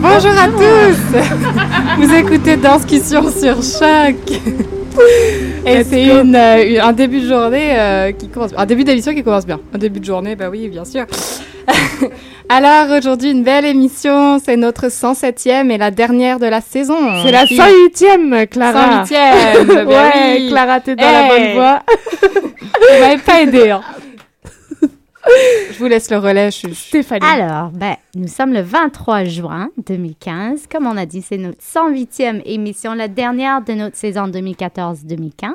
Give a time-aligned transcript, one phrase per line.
[0.00, 4.16] Bonjour à tous Vous écoutez Danscussion sur Choc
[5.66, 9.12] Et c'est une, euh, une- un début de journée euh, qui commence Un début d'émission
[9.14, 9.58] qui commence bien.
[9.74, 11.04] Un début de journée, bah oui, bien sûr.
[12.48, 14.38] Alors aujourd'hui, une belle émission.
[14.38, 16.96] C'est notre 107e et la dernière de la saison.
[17.24, 19.04] C'est la Qui- 108e, Clara.
[19.04, 20.48] 108e bah ouais, oui.
[20.50, 21.28] Clara, t'es dans la Hey.
[21.30, 21.82] bonne voie.
[22.22, 23.70] Vous m'avez pas aidé.
[23.70, 23.80] hein.
[25.72, 26.50] Je vous laisse le relais.
[26.50, 27.24] Je, je- Stéphanie.
[27.26, 30.66] Alors, ben, nous sommes le 23 juin 2015.
[30.70, 35.52] Comme on a dit, c'est notre 108e émission, la dernière de notre saison 2014-2015.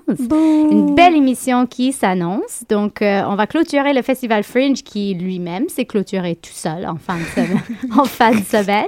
[0.72, 2.64] Une belle émission qui s'annonce.
[2.70, 6.96] Donc, euh, on va clôturer le Festival Fringe qui lui-même s'est clôturé tout seul en
[6.98, 7.62] fin de semaine,
[7.98, 8.88] en fin de semaine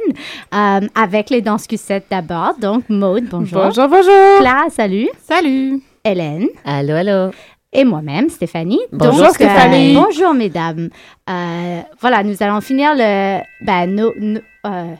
[0.53, 2.53] euh, avec les danses Q7 d'abord.
[2.59, 3.61] Donc, Maude, bonjour.
[3.63, 4.39] Bonjour, bonjour.
[4.39, 5.09] Clara, salut.
[5.23, 6.47] Salut Hélène.
[6.65, 7.31] Allô, allô.
[7.73, 8.79] Et moi-même, Stéphanie.
[8.91, 9.95] Bonjour, Donc, Stéphanie.
[9.95, 10.89] euh, bonjour, mesdames.
[11.29, 13.39] Euh, voilà, nous allons finir le.
[13.65, 14.93] Ben, nos- nos- euh,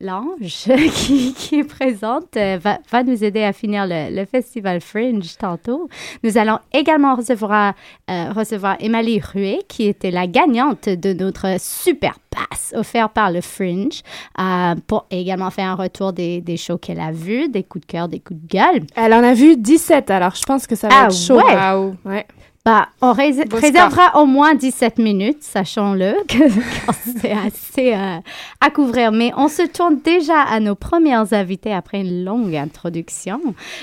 [0.00, 0.36] L'ange
[0.92, 5.36] qui, qui est présente euh, va, va nous aider à finir le, le festival Fringe
[5.38, 5.88] tantôt.
[6.24, 7.74] Nous allons également recevoir,
[8.10, 13.40] euh, recevoir Emily Ruet, qui était la gagnante de notre super pass offert par le
[13.40, 14.02] Fringe,
[14.40, 17.90] euh, pour également faire un retour des, des shows qu'elle a vus, des coups de
[17.92, 18.82] cœur, des coups de gueule.
[18.96, 21.36] Elle en a vu 17, alors je pense que ça va Ah être chaud.
[21.36, 21.92] ouais.
[22.04, 22.26] Ouais.
[22.66, 26.48] Bah, on réservera au moins 17 minutes, sachons-le, que
[26.86, 28.16] car c'est assez euh,
[28.58, 29.12] à couvrir.
[29.12, 33.38] Mais on se tourne déjà à nos premières invités après une longue introduction.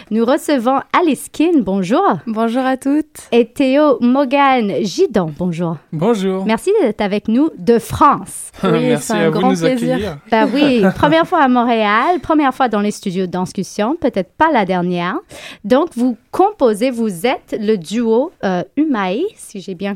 [0.10, 5.78] Nous recevons Alice Kin, bonjour, Bonjour à toutes et Théo Mogan Gidon, bonjour.
[5.94, 6.44] Bonjour.
[6.48, 8.48] Merci d'être avec nous de France.
[8.64, 9.94] Oui, Merci c'est un à vous de grand nous plaisir.
[9.96, 10.18] accueillir.
[10.32, 14.52] Bah oui, première fois à Montréal, première fois dans les studios de Danscussion, peut-être pas
[14.52, 15.18] la dernière.
[15.64, 19.96] Donc, vous composez, vous êtes le duo euh, Umae, si j'ai bien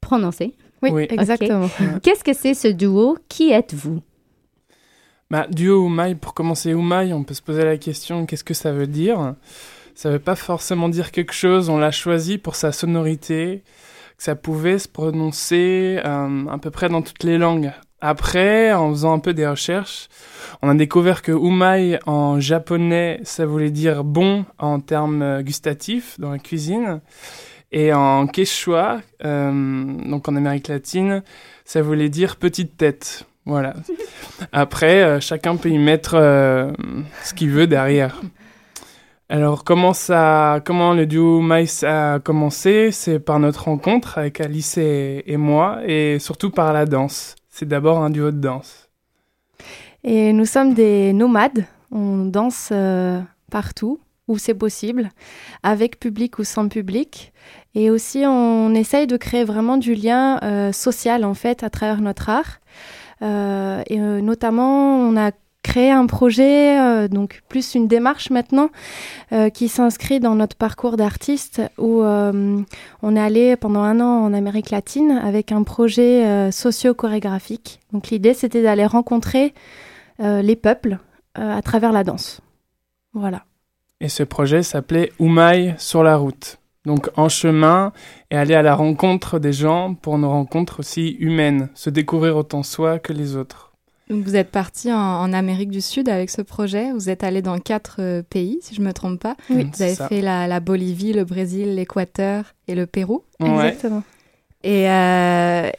[0.00, 0.54] prononcé.
[0.82, 1.06] Oui, Oui.
[1.10, 1.68] exactement.
[2.02, 3.16] Qu'est-ce que c'est ce duo?
[3.28, 4.00] Qui êtes-vous?
[5.30, 8.72] Bah, duo Oumaï, pour commencer Oumaï, on peut se poser la question qu'est-ce que ça
[8.72, 9.34] veut dire?
[9.94, 13.62] Ça veut pas forcément dire quelque chose, on l'a choisi pour sa sonorité,
[14.18, 17.72] que ça pouvait se prononcer euh, à peu près dans toutes les langues.
[18.00, 20.08] Après, en faisant un peu des recherches,
[20.60, 26.20] on a découvert que Umai en japonais, ça voulait dire bon en termes euh, gustatifs
[26.20, 27.00] dans la cuisine.
[27.76, 29.50] Et en quechua, euh,
[30.08, 31.24] donc en Amérique latine,
[31.64, 33.26] ça voulait dire petite tête.
[33.46, 33.74] Voilà.
[34.52, 36.70] Après, euh, chacun peut y mettre euh,
[37.24, 38.20] ce qu'il veut derrière.
[39.28, 42.92] Alors, comment, ça, comment le duo Mice a commencé?
[42.92, 47.34] C'est par notre rencontre avec Alice et, et moi, et surtout par la danse.
[47.50, 48.88] C'est d'abord un duo de danse.
[50.04, 51.66] Et nous sommes des nomades.
[51.90, 53.20] On danse euh,
[53.50, 53.98] partout
[54.28, 55.10] où c'est possible,
[55.62, 57.32] avec public ou sans public.
[57.74, 62.00] Et aussi, on essaye de créer vraiment du lien euh, social, en fait, à travers
[62.00, 62.60] notre art.
[63.22, 65.32] Euh, et euh, notamment, on a
[65.62, 68.68] créé un projet, euh, donc plus une démarche maintenant,
[69.54, 74.70] qui s'inscrit dans notre parcours d'artiste, où on est allé pendant un an en Amérique
[74.70, 77.80] latine avec un projet socio-chorégraphique.
[77.92, 79.54] Donc l'idée, c'était d'aller rencontrer
[80.20, 80.98] les peuples
[81.34, 82.40] à travers la danse.
[83.12, 83.44] Voilà.
[84.00, 86.58] Et ce projet s'appelait Oumaï sur la route.
[86.84, 87.92] Donc en chemin
[88.30, 92.62] et aller à la rencontre des gens pour nos rencontres aussi humaines, se découvrir autant
[92.62, 93.72] soi que les autres.
[94.10, 96.92] Donc vous êtes parti en, en Amérique du Sud avec ce projet.
[96.92, 99.34] Vous êtes allé dans quatre euh, pays, si je me trompe pas.
[99.48, 100.08] Oui, Vous avez ça.
[100.08, 103.22] fait la, la Bolivie, le Brésil, l'Équateur et le Pérou.
[103.40, 103.68] Ouais.
[103.68, 104.02] Exactement.
[104.62, 105.70] Et, euh,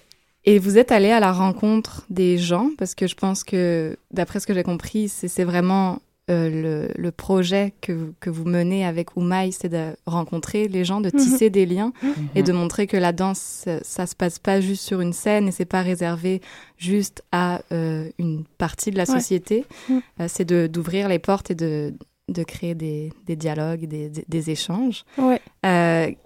[0.46, 4.40] et vous êtes allé à la rencontre des gens parce que je pense que, d'après
[4.40, 6.00] ce que j'ai compris, c'est vraiment
[6.32, 10.84] euh, le, le projet que, vous- que vous menez avec Oumaï, c'est de rencontrer les
[10.84, 11.94] gens, de tisser des liens
[12.34, 15.52] et de montrer que la danse, ça, se passe pas juste sur une scène et
[15.52, 16.42] c'est pas réservé
[16.78, 19.20] juste à euh, une partie de la Ouais.
[19.20, 19.66] société.
[19.88, 19.98] Mm.
[20.22, 21.94] Euh, c'est d'ouvrir les portes et de
[22.28, 25.04] de créer des, des dialogues, des, des, échanges.
[25.20, 25.40] Ouais.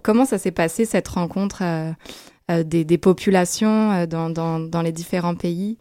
[0.02, 1.62] comment ça s'est passé cette rencontre
[2.48, 5.76] des, des, populations dans, dans, dans, les différents pays?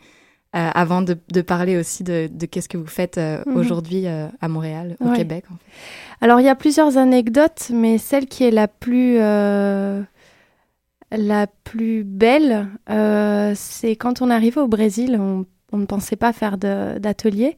[0.54, 3.56] Avant de, de, parler aussi de, de qu'est-ce que vous faites mhm.
[3.56, 6.26] aujourd'hui à Montréal, au Québec en fait.
[6.26, 9.20] Alors il y a plusieurs anecdotes, mais celle qui est la plus
[11.12, 15.46] la plus belle, euh, c'est quand on arrivait au Brésil, on,
[15.78, 17.58] ne pensait pas faire d'atelier.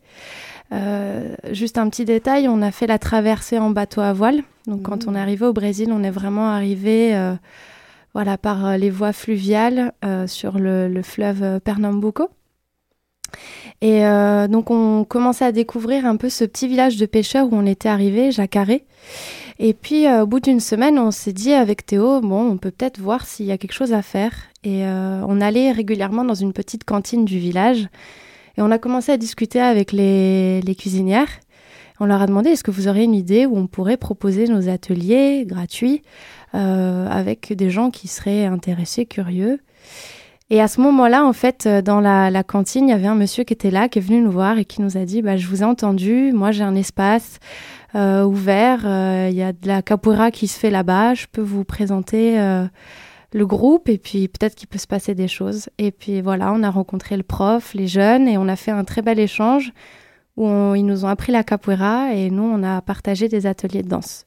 [0.74, 4.44] Euh, juste un petit détail, on a fait la traversée en bateau à voile.
[4.68, 5.22] Donc quand on est mmh.
[5.22, 7.34] arrivé au Brésil, on est vraiment arrivé euh,
[8.14, 9.94] voilà, par les voies fluviales
[10.28, 12.30] sur le, le, fleuve Pernambuco.
[13.82, 14.04] Et
[14.48, 17.90] donc on commençait à découvrir un peu ce petit village de pêcheurs où on était
[17.90, 18.86] arrivé, Jacaré.
[19.64, 22.72] Et puis, euh, au bout d'une semaine, on s'est dit avec Théo, bon, on peut
[22.72, 24.34] peut-être voir s'il y a quelque chose à faire.
[24.64, 27.88] Et euh, on allait régulièrement dans une petite cantine du village.
[28.58, 31.30] Et on a commencé à discuter avec les, cuisinières.
[32.00, 34.68] On leur a demandé, est-ce que vous aurez une idée où on pourrait proposer nos
[34.68, 36.02] ateliers gratuits
[36.56, 39.60] euh, avec des gens qui seraient intéressés, curieux?
[40.54, 43.54] Et à ce moment-là, en fait, dans la, cantine, il y avait un monsieur qui
[43.54, 45.62] était là, qui est venu nous voir et qui nous a dit bah, Je vous
[45.62, 47.40] ai entendu, moi j'ai un espace,
[47.96, 48.82] euh, ouvert.
[48.84, 51.14] Euh, il y a de la capoeira qui se fait là-bas.
[51.14, 52.66] Je peux vous présenter euh,
[53.32, 55.70] le groupe et puis peut-être qu'il peut se passer des choses.
[55.78, 58.84] Et puis voilà, on a rencontré le prof, les jeunes et on a fait un
[58.84, 59.72] très bel échange
[60.36, 63.88] où ils nous ont appris la capoeira et nous, on a partagé des ateliers de
[63.88, 64.26] danse.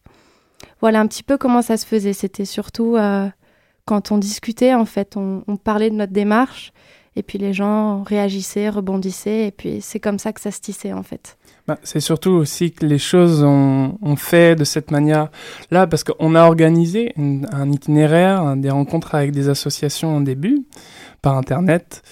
[0.81, 2.15] Voilà un petit peu comment ça se faisait.
[2.15, 2.97] C'était surtout
[3.85, 6.73] quand on discutait, en fait, on, parlait de notre démarche
[7.17, 10.93] et puis les gens réagissaient, rebondissaient et puis c'est comme ça que ça se tissait,
[10.93, 11.37] en fait.
[11.67, 16.45] Bah, c'est surtout aussi que les choses ont, fait de cette manière-là, parce qu'on a
[16.45, 20.65] organisé un itinéraire, des rencontres avec des associations au début,
[21.25, 22.03] par Internet,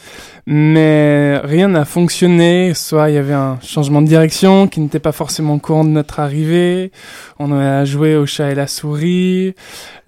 [0.47, 2.73] mais rien n'a fonctionné.
[2.75, 6.19] Soit il y avait un changement de direction qui n'était pas forcément courant de notre
[6.19, 6.91] arrivée,
[7.39, 9.55] on a joué au chat et la souris,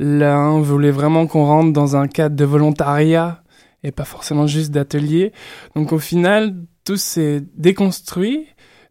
[0.01, 3.43] l'un voulait vraiment qu'on rentre dans un cadre de volontariat
[3.83, 5.33] et pas forcément juste d'atelier.
[5.77, 6.55] Donc au final,
[6.87, 8.47] tout s'est déconstruit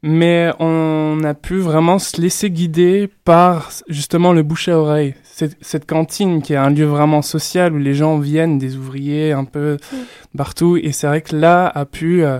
[0.06, 5.16] mais on a pu vraiment se laisser guider par justement le bouche à oreille.
[5.35, 9.31] Cette, cette, cantine qui est un lieu vraiment social où les gens viennent, des ouvriers
[9.31, 10.38] un peu mm.
[10.38, 12.39] partout, et c'est vrai que là a pu euh,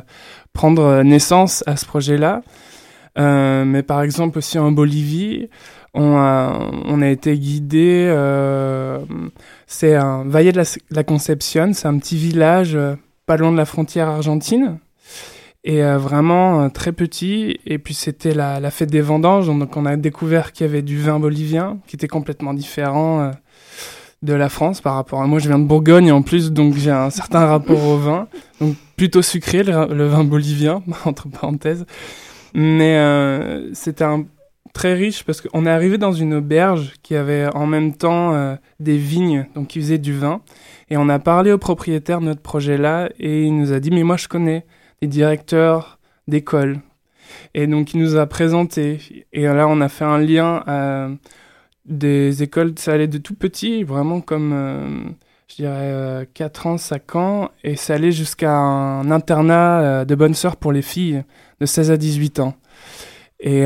[0.54, 2.44] prendre naissance à ce projet-là.
[3.18, 5.50] Euh, mais par exemple aussi en Bolivie,
[5.95, 8.07] on a, on a été guidé.
[8.10, 9.00] Euh,
[9.66, 12.78] c'est un Valle de la, la Concepción, c'est un petit village
[13.25, 14.78] pas loin de la frontière argentine
[15.63, 17.60] et euh, vraiment euh, très petit.
[17.65, 21.00] Et puis c'était la, fête des vendanges, donc on a découvert qu'il y avait du
[21.00, 23.31] vin bolivien qui était complètement différent euh,
[24.21, 25.39] de la France par rapport à moi.
[25.39, 28.27] Je viens de Bourgogne en plus, donc j'ai un certain rapport au vin,
[28.60, 31.86] donc plutôt sucré le, vin bolivien entre parenthèses.
[32.54, 33.00] Mais
[33.74, 34.06] c'était
[34.74, 38.98] très riche parce qu'on est arrivé dans une auberge qui avait en même temps des
[38.98, 40.42] vignes, donc qui faisait du vin.
[40.92, 43.89] Et on a parlé au propriétaire de notre projet là et il nous a dit
[43.89, 44.66] mais moi je connais
[45.08, 46.80] directeur d'école.
[47.54, 49.26] Et donc, il nous a présenté.
[49.32, 51.10] Et là, on a fait un lien à
[51.86, 55.04] des écoles, ça allait de tout petit, vraiment comme, euh,
[55.50, 57.52] je dirais, 4 euh, ans, 5 ans.
[57.64, 61.24] Et ça allait jusqu'à un internat euh, de bonne sœur pour les filles
[61.60, 62.56] de 16 à 18 ans.
[63.46, 63.66] Et,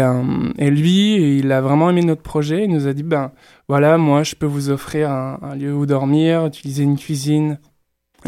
[0.58, 2.64] et, lui, il a vraiment aimé notre projet.
[2.64, 3.32] Il nous a dit, ben
[3.68, 7.60] voilà, moi, je peux vous offrir un lieu où dormir, utiliser une cuisine,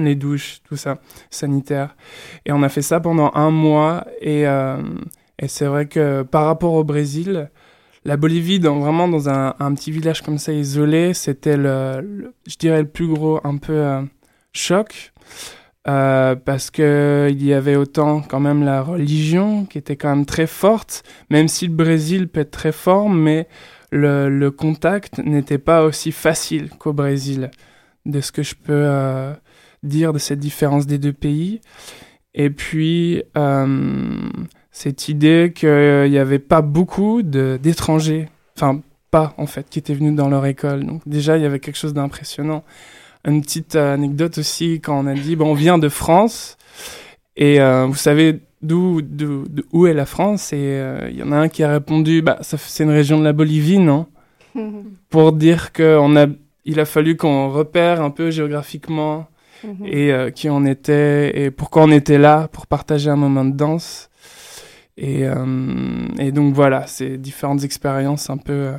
[0.06, 1.96] les douches, tout ça, sanitaire.
[2.46, 4.06] Et on a fait ça pendant un mois.
[4.22, 4.78] Et, euh,
[5.40, 7.50] et c'est vrai que par rapport au Brésil,
[8.06, 12.82] la Bolivie, dans, vraiment dans un, petit village comme ça isolé, c'était le, je dirais
[12.82, 14.02] le plus gros un peu euh,
[14.54, 15.12] choc.
[15.88, 20.26] Euh, parce que il y avait autant quand même la religion qui était quand même
[20.26, 23.48] très forte, même si le Brésil peut être très fort, mais
[23.92, 27.50] le, le contact n'était pas aussi facile qu'au Brésil,
[28.06, 29.34] de ce que je peux
[29.84, 31.62] dire de cette différence des deux pays.
[32.34, 34.30] Et puis, euh,
[34.72, 38.82] cette idée qu'il n'y avait pas beaucoup d'étrangers, enfin,
[39.12, 40.86] pas en fait, qui étaient venus dans leur école.
[40.86, 42.64] Donc, déjà, il y avait quelque chose d'impressionnant.
[43.26, 46.58] Une petite anecdote aussi, quand on a dit, bon, on vient de France,
[47.36, 49.02] et euh, vous savez d'où
[49.72, 50.54] où est la France?
[50.54, 53.24] Et euh, il y en a un qui a répondu, bah, c'est une région de
[53.24, 54.08] la Bolivie, non?
[55.10, 56.28] Pour dire qu'on a,
[56.66, 59.28] il a fallu qu'on repère un peu géographiquement
[59.64, 59.86] Mhm.
[59.86, 63.56] et euh, qui on était et pourquoi on était là pour partager un moment de
[63.56, 64.10] danse.
[64.98, 68.78] Et, euh, et donc voilà, c'est différentes expériences un peu euh,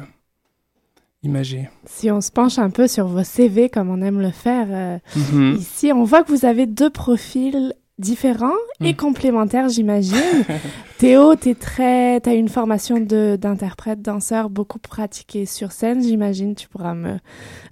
[1.22, 1.70] imagées.
[1.86, 5.56] Si on se penche un peu sur vos CV comme on aime le faire mhm.
[5.58, 8.50] ici, on voit que vous avez deux profils différents
[8.82, 8.96] et hmm.
[8.96, 10.16] complémentaires, j'imagine.
[10.98, 16.54] Théo, tu très, as une formation d'interprète, danseur, beaucoup pratiquée sur scène, j'imagine.
[16.54, 17.18] Tu pourras me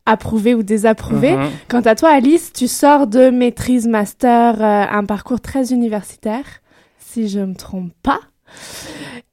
[0.07, 1.35] approuver ou désapprouver.
[1.35, 1.51] Uh-huh.
[1.69, 6.45] Quant à toi, Alice, tu sors de maîtrise master, euh, un parcours très universitaire,
[6.99, 8.21] si je me trompe pas.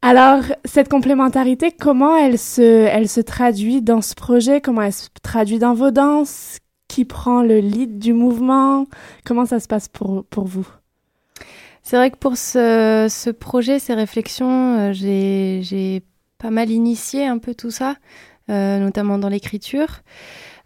[0.01, 4.61] Alors, cette complémentarité, comment elle se, elle se traduit dans ce projet?
[4.61, 6.59] Comment elle se traduit dans vos danses?
[6.87, 8.85] Qui prend le lead du mouvement?
[9.25, 10.67] Comment ça se passe pour, pour vous?
[11.86, 16.01] C'est vrai que pour ce, projet, ces réflexions, euh, j'ai
[16.39, 17.96] pas mal initié un peu tout ça,
[18.50, 20.01] euh, notamment dans l'écriture.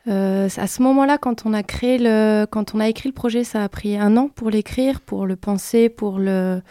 [0.07, 4.29] Euh, à ce moment-là, quand on a écrit le projet, ça a pris un an
[4.29, 6.61] pour l'écrire, pour le penser, pour le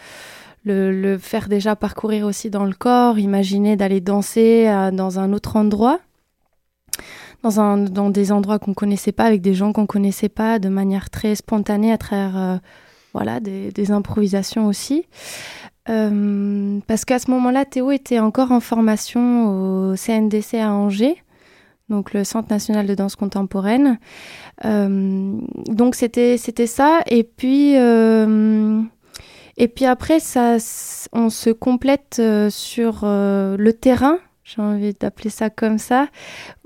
[1.19, 5.99] faire déjà parcourir aussi dans le corps, imaginer d'aller danser dans un autre endroit,
[7.43, 11.35] dans, des endroits qu'on connaissait pas, avec des gens qu'on connaissait pas, de manière très
[11.35, 12.59] spontanée, à travers
[13.13, 15.05] voilà, des, improvisations aussi.
[15.89, 21.23] Euh, parce qu'à ce moment-là, Théo était encore en formation au CNDC à Angers,
[21.89, 23.97] donc le Centre national de danse contemporaine.
[24.63, 26.37] donc c'était
[26.67, 27.01] ça.
[27.07, 27.75] Et puis
[29.59, 30.55] et puis après, ça,
[31.11, 36.07] on se complète euh, sur euh, le terrain, j'ai envie d'appeler ça comme ça,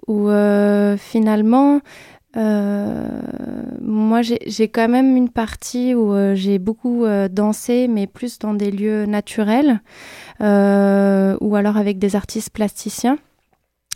[0.07, 1.81] où euh, finalement,
[2.35, 9.05] moi j'ai quand même une partie où j'ai beaucoup dansé, mais plus dans des lieux
[9.05, 9.81] naturels,
[10.39, 13.17] ou alors avec des artistes plasticiens.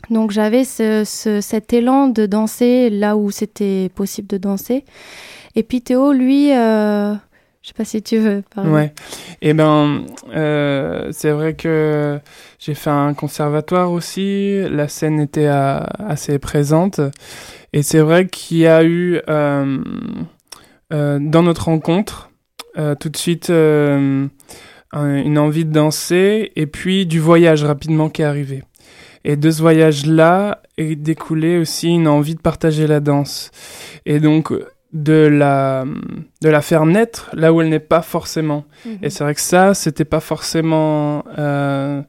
[0.10, 4.86] Donc j'avais cet élan de danser là où c'était possible de danser.
[5.56, 7.18] Et puis Théo, lui, je
[7.64, 8.70] sais pas si tu veux parler.
[8.70, 8.94] Ouais.
[9.42, 12.20] Eh ben, euh, c'est vrai que
[12.60, 14.62] j'ai fait un conservatoire aussi.
[14.70, 17.02] La scène était assez présente.
[17.74, 19.78] Et c'est vrai qu'il y a eu, euh,
[20.94, 22.30] euh, dans notre rencontre,
[23.00, 24.30] tout de suite une
[24.94, 28.64] envie de danser et puis du voyage rapidement qui est arrivé.
[29.24, 33.50] Et de ce voyage-là est découlé aussi une envie de partager la danse.
[34.06, 34.54] Et donc,
[34.94, 35.86] de la,
[36.42, 38.66] de la faire naître là où elle n'est pas forcément.
[38.86, 38.98] Mhm.
[39.02, 42.02] Et c'est vrai que ça, c'était pas forcément euh,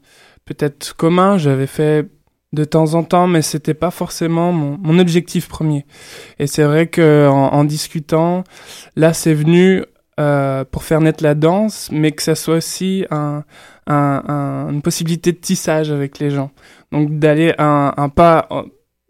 [0.45, 1.37] peut-être commun.
[1.37, 2.07] J'avais fait
[2.51, 5.85] de temps en temps, mais c'était pas forcément mon, mon, objectif premier.
[6.39, 8.43] Et c'est vrai que en, discutant,
[8.95, 9.83] là, c'est venu
[10.19, 13.43] euh, pour faire naître la danse, mais que ça soit aussi un,
[13.87, 16.51] un, une possibilité de tissage avec les gens.
[16.91, 18.47] Donc d'aller un, un pas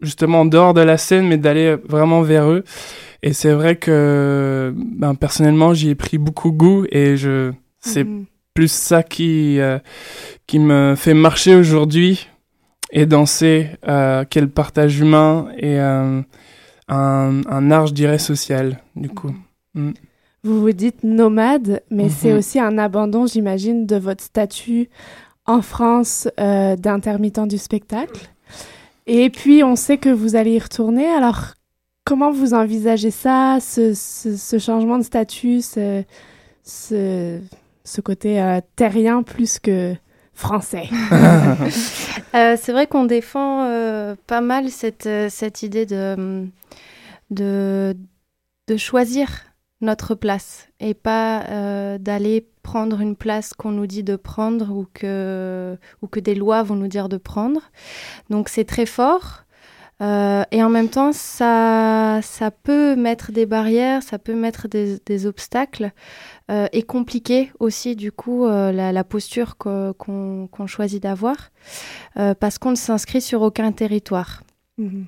[0.00, 2.64] justement en dehors de la scène, mais d'aller vraiment vers eux.
[3.22, 8.24] Et c'est vrai que ben, personnellement, j'y ai pris beaucoup goût et je c'est mhm.
[8.54, 9.78] plus ça qui euh,
[10.46, 12.28] qui me fait marcher aujourd'hui
[12.92, 16.20] et danser euh, quel partage humain et euh,
[16.88, 19.34] un, un art, je dirais, social, du coup.
[19.74, 19.88] Mhm.
[19.88, 19.94] Mm.
[20.42, 22.38] Vous vous dites nomade, mais c'est mhm.
[22.38, 24.88] aussi un abandon, j'imagine, de votre statut
[25.44, 28.30] en France euh, d'intermittent du spectacle.
[29.06, 31.06] Et puis, on sait que vous allez y retourner.
[31.06, 31.56] Alors,
[32.04, 36.04] comment vous envisagez ça, ce, changement de statut, ce,
[36.64, 39.94] ce, côté terrien plus que
[40.40, 40.88] français
[42.34, 46.48] euh, C'est vrai qu'on défend euh, pas mal cette, cette idée de,
[47.30, 47.96] de,
[48.66, 49.28] de choisir
[49.80, 51.44] notre place et pas
[51.98, 56.62] d'aller prendre une place qu'on nous dit de prendre ou que, ou que des lois
[56.62, 57.60] vont nous dire de prendre.
[58.28, 59.44] Donc c'est très fort.
[60.00, 65.26] Euh, et en même temps, ça, ça peut mettre des barrières, ça peut mettre des,
[65.26, 65.92] obstacles
[66.50, 71.50] euh, et compliquer aussi du coup euh, la, posture qu'on choisit d'avoir
[72.14, 74.42] parce qu'on ne s'inscrit sur aucun territoire.
[74.78, 75.06] Mhm.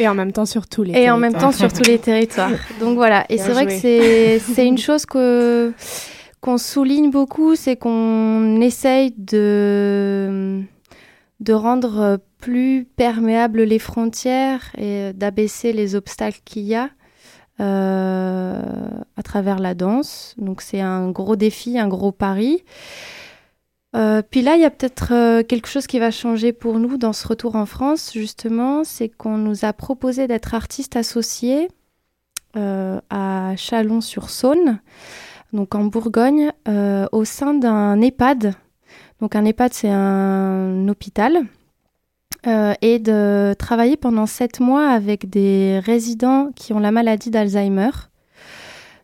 [0.00, 1.16] Et en même temps sur tous les et territoires.
[1.16, 2.50] en même temps sur tous les territoires.
[2.80, 5.72] Donc voilà, et c'est vrai que c'est une chose que
[6.40, 10.62] qu'on souligne beaucoup, c'est qu'on essaye de
[11.40, 16.90] de rendre plus perméables les frontières et d'abaisser les obstacles qu'il y a
[17.60, 18.60] euh,
[19.16, 20.34] à travers la danse.
[20.38, 22.64] Donc c'est un gros défi, un gros pari.
[23.94, 26.98] Euh, puis là, il y a peut-être euh, quelque chose qui va changer pour nous
[26.98, 31.68] dans ce retour en France, justement, c'est qu'on nous a proposé d'être artistes associés
[32.56, 34.78] à Chalon-sur-Saône,
[35.52, 36.52] donc en Bourgogne,
[37.10, 38.54] au sein d'un EHPAD.
[39.24, 41.46] Donc un EHPAD, c'est un hôpital
[42.46, 47.88] euh, et de travailler pendant sept mois avec des résidents qui ont la maladie d'Alzheimer.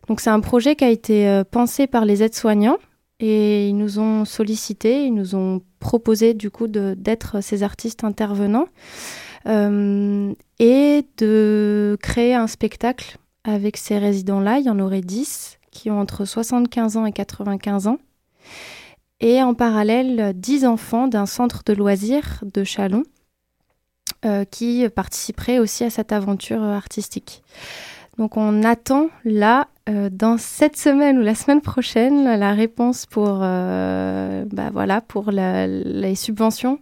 [0.07, 2.77] Donc c'est un projet qui a été euh, pensé par les aides-soignants
[3.19, 8.67] et ils nous ont sollicité, ils nous ont proposé du coup d'être ces artistes intervenants
[9.47, 14.59] euh, et de créer un spectacle avec ces résidents-là.
[14.59, 17.97] Il y en aurait dix qui ont entre 75 ans et 95 ans.
[19.21, 23.03] Et en parallèle, 10 enfants d'un centre de loisirs de Chalon
[24.51, 27.41] qui participeraient aussi à cette aventure artistique.
[28.19, 34.69] Donc on attend là, dans cette semaine ou la semaine prochaine, la réponse pour, bah,
[34.71, 36.79] voilà, pour les subventions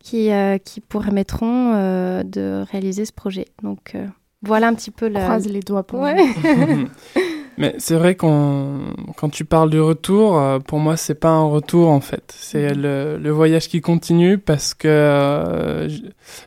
[0.00, 3.46] qui, euh, qui permettront euh, de réaliser ce projet.
[3.62, 4.06] Donc euh,
[4.42, 5.22] voilà un petit peu la...
[5.22, 6.16] Croise les doigts pour ouais.
[7.56, 11.88] Mais c'est vrai qu'on quand tu parles du retour, pour moi c'est pas un retour
[11.88, 12.82] en fait, c'est mhm.
[12.82, 15.86] le, le, voyage qui continue parce que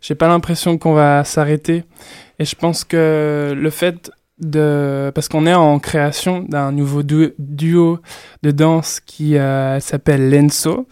[0.01, 1.83] j'ai pas l'impression qu'on va s'arrêter.
[2.39, 7.99] Et je pense que le fait de parce qu'on est en création d'un nouveau duo
[8.43, 9.35] de danse qui
[9.79, 10.87] s'appelle Lenso.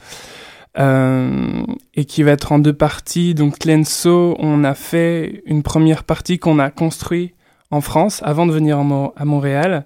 [0.77, 3.34] Euh, et qui va être en deux parties.
[3.34, 7.34] Donc Lenso, on a fait une première partie qu'on a construit
[7.72, 9.86] en France avant de venir à Montréal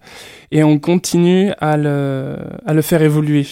[0.51, 3.47] et on continue à le, à le faire évoluer.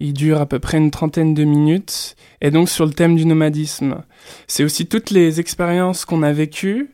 [0.00, 3.24] Il dure à peu près une trentaine de minutes et donc sur le thème du
[3.24, 4.02] nomadisme.
[4.46, 6.90] C'est aussi toutes les expériences qu'on a vécues,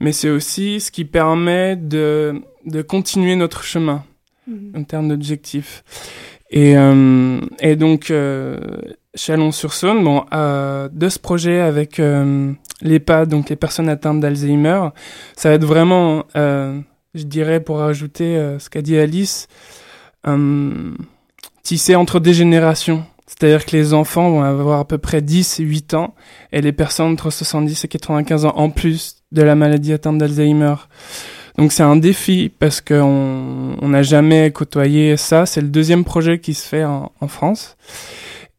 [0.00, 4.04] mais c'est aussi ce qui permet de, de continuer notre chemin
[4.46, 4.76] mmh.
[4.76, 5.82] en termes d'objectifs.
[6.50, 8.60] Et, euh, et donc, euh,
[9.14, 14.88] Chalon-sur-Saône, bon, euh, de ce projet avec euh, l'EHPAD, donc les personnes atteintes d'Alzheimer,
[15.36, 16.80] ça va être vraiment, euh,
[17.14, 19.48] je dirais, pour ajouter euh, ce qu'a dit Alice,
[21.62, 23.04] tissé entre des générations.
[23.26, 26.14] C'est-à-dire que les enfants vont avoir à peu près 10 et 8 ans,
[26.52, 30.74] et les personnes entre 70 et 95 ans en plus de la maladie atteinte d'Alzheimer.
[31.58, 35.44] Donc c'est un défi parce qu'on n'a jamais côtoyé ça.
[35.44, 37.76] C'est le deuxième projet qui se fait en, en France.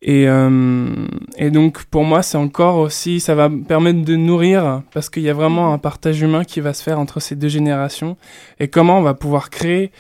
[0.05, 1.07] Et, euh,
[1.38, 5.24] et donc pour moi, c'est encore aussi, ça va me permettre de nourrir parce qu'il
[5.24, 8.17] y a vraiment un partage humain qui va se faire entre ces deux générations
[8.60, 9.91] et comment on va pouvoir créer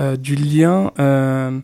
[0.00, 1.60] euh, du lien euh,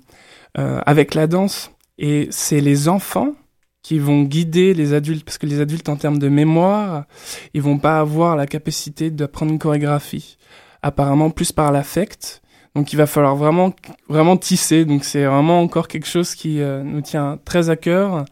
[0.55, 1.73] avec la danse.
[1.99, 3.35] Et c'est les enfants
[3.83, 7.07] qui vont guider les adultes parce que les adultes en termes de mémoire,
[7.55, 10.39] ils vont pas avoir la capacité d'apprendre une chorégraphie.
[10.83, 12.41] Apparemment plus par l'affect
[12.75, 13.73] donc il va falloir vraiment,
[14.09, 14.85] vraiment tisser.
[14.85, 18.25] Donc c'est vraiment encore quelque chose qui euh, nous tient très à cœur.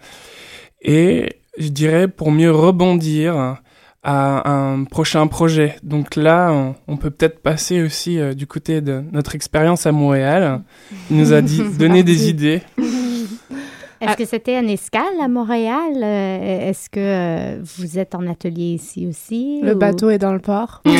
[0.81, 3.59] Et je dirais pour mieux rebondir
[4.05, 5.77] à un prochain projet.
[5.83, 10.63] Donc là, on, peut peut-être passer aussi euh, du côté de notre expérience à Montréal.
[11.11, 12.63] Il nous a dit, donné des idées.
[14.01, 15.93] Est-ce que c'était un escale à Montréal?
[15.97, 19.61] Euh, est-ce que vous êtes en atelier ici aussi?
[19.63, 20.83] Le bateau est dans le port.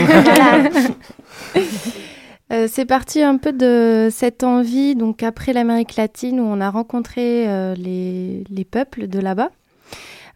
[2.51, 6.71] Euh, c'est parti un peu de cette envie, donc après l'Amérique latine où on a
[6.71, 9.51] rencontré euh, les, les, peuples de là-bas.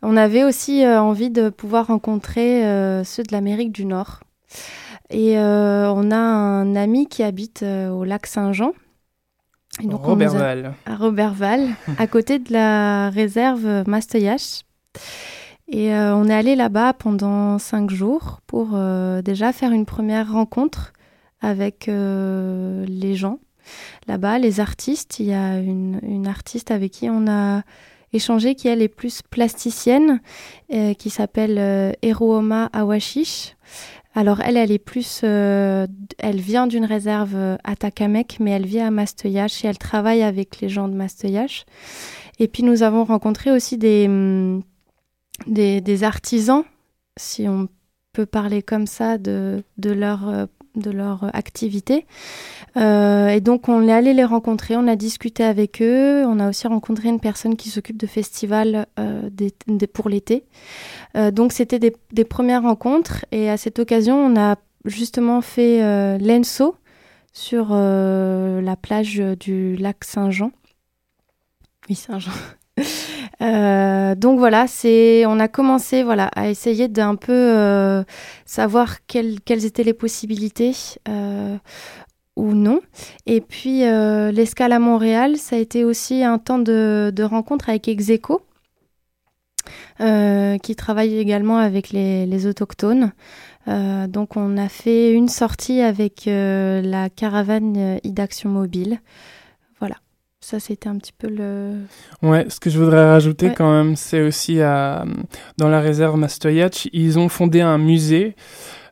[0.03, 2.61] On avait aussi euh, envie de pouvoir rencontrer
[3.05, 4.21] ceux de l'Amérique du Nord.
[5.11, 8.73] Et on a un ami qui habite au lac Saint-Jean.
[9.83, 10.75] Robertval.
[10.85, 14.63] À Robertval, à côté de la réserve Masteuillache.
[15.69, 18.79] Et on est allé là-bas pendant cinq jours pour
[19.23, 20.93] déjà faire une première rencontre
[21.43, 23.39] avec euh, les gens
[24.07, 25.19] là-bas, les artistes.
[25.19, 27.63] Il y a une, artiste avec qui on a
[28.13, 30.21] échangé qui elle est plus plasticienne,
[30.73, 33.57] euh, qui s'appelle euh, Eruoma Awashish.
[34.15, 38.91] Alors elle, elle est plus, elle vient d'une réserve à Takamek, mais elle vit à
[38.91, 41.65] Masteuillache et elle travaille avec les gens de Masteuillache.
[42.39, 44.11] Et puis nous avons rencontré aussi des,
[45.47, 46.63] des, artisans,
[47.17, 47.69] si on
[48.13, 52.07] peut parler comme ça, de leur de leur activité.
[52.77, 56.49] Euh, et donc on est allé les rencontrer, on a discuté avec eux, on a
[56.49, 59.29] aussi rencontré une personne qui s'occupe de festivals euh,
[59.93, 60.45] pour l'été.
[61.17, 66.77] Euh, donc c'était des, premières rencontres et à cette occasion on a justement fait l'ENSO
[67.33, 70.51] sur la plage du lac Saint-Jean.
[71.89, 72.33] Oui, Saint-Jean.
[73.43, 78.05] Euh, donc voilà, c'est, on a commencé voilà à essayer d'un peu euh,
[78.47, 80.75] savoir quelles, étaient les possibilités
[81.09, 81.57] euh,
[82.37, 82.81] ou non.
[83.27, 88.43] Et puis l'escale à Montréal, ça a été aussi un temps de, rencontre avec Execo,
[89.99, 93.13] qui travaille également avec les, les autochtones.
[93.67, 99.01] donc on a fait une sortie avec la caravane Idaction Mobile.
[100.45, 101.75] Ça, c'était un petit peu le.
[102.21, 105.05] Ouais, ce que je voudrais rajouter quand même, c'est aussi à,
[105.57, 108.35] dans la réserve Mastoyach, ils ont fondé un musée.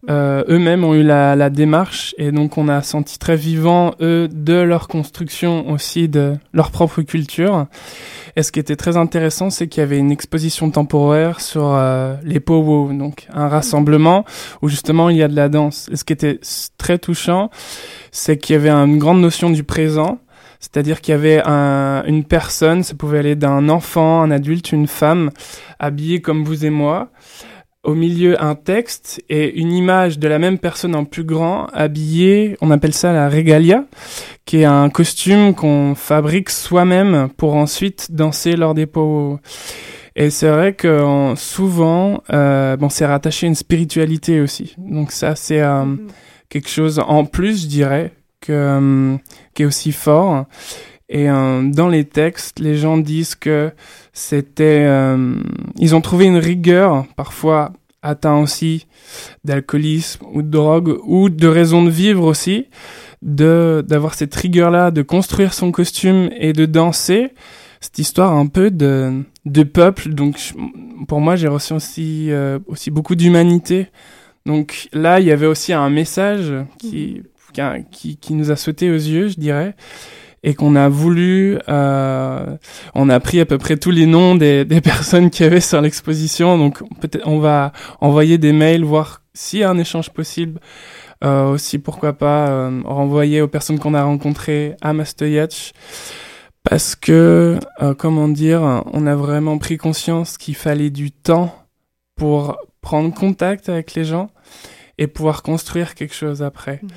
[0.09, 4.29] Euh, eux-mêmes ont eu la, la, démarche et donc on a senti très vivant eux
[4.33, 7.67] de leur construction aussi de leur propre culture.
[8.37, 12.15] Et ce qui était très intéressant, c'est qu'il y avait une exposition temporaire sur euh,
[12.23, 14.25] les powwow, donc un rassemblement
[14.63, 15.91] où justement il y a de la danse.
[15.93, 16.39] Et ce qui était
[16.79, 17.51] très touchant,
[18.13, 20.21] c'est qu'il y avait une grande notion du présent
[20.61, 24.87] c'est-à-dire qu'il y avait un, une personne, ça pouvait aller d'un enfant, un adulte, une
[24.87, 25.31] femme,
[25.79, 27.11] habillée comme vous et moi,
[27.83, 32.57] au milieu un texte et une image de la même personne en plus grand, habillée,
[32.61, 33.87] on appelle ça la regalia,
[34.45, 39.39] qui est un costume qu'on fabrique soi-même pour ensuite danser lors des pots.
[40.15, 44.75] Et c'est vrai que souvent, euh, bon, c'est rattaché à une spiritualité aussi.
[44.77, 45.99] Donc ça, c'est euh, mm-hmm.
[46.51, 48.13] quelque chose en plus, je dirais,
[48.49, 49.17] euh,
[49.55, 50.47] qui est aussi fort.
[51.09, 53.73] Et euh, dans les textes, les gens disent que
[54.13, 55.35] c'était, euh,
[55.77, 57.73] ils ont trouvé une rigueur, parfois
[58.03, 58.87] atteint aussi
[59.45, 62.69] d'alcoolisme ou de drogue ou de raison de vivre aussi,
[63.21, 67.33] de d'avoir cette rigueur là, de construire son costume et de danser.
[67.81, 70.15] Cette histoire un peu de de peuple.
[70.15, 70.39] Donc
[71.09, 72.31] pour moi, j'ai reçu aussi
[72.67, 73.89] aussi beaucoup d'humanité.
[74.47, 78.95] Donc là, il y avait aussi un message qui qui, qui, nous a sauté aux
[78.95, 79.75] yeux, je dirais,
[80.43, 82.57] et qu'on a voulu, euh,
[82.95, 85.81] on a pris à peu près tous les noms des, des personnes qui avaient sur
[85.81, 90.61] l'exposition, donc peut-être on va envoyer des mails, voir s'il y a un échange possible.
[91.23, 95.73] Euh, aussi, pourquoi pas euh, renvoyer aux personnes qu'on a rencontrées à Mastoyach
[96.63, 101.55] parce que, euh, comment dire, on a vraiment pris conscience qu'il fallait du temps
[102.17, 104.31] pour prendre contact avec les gens
[104.99, 106.81] et pouvoir construire quelque chose après.
[106.83, 106.91] Mhm.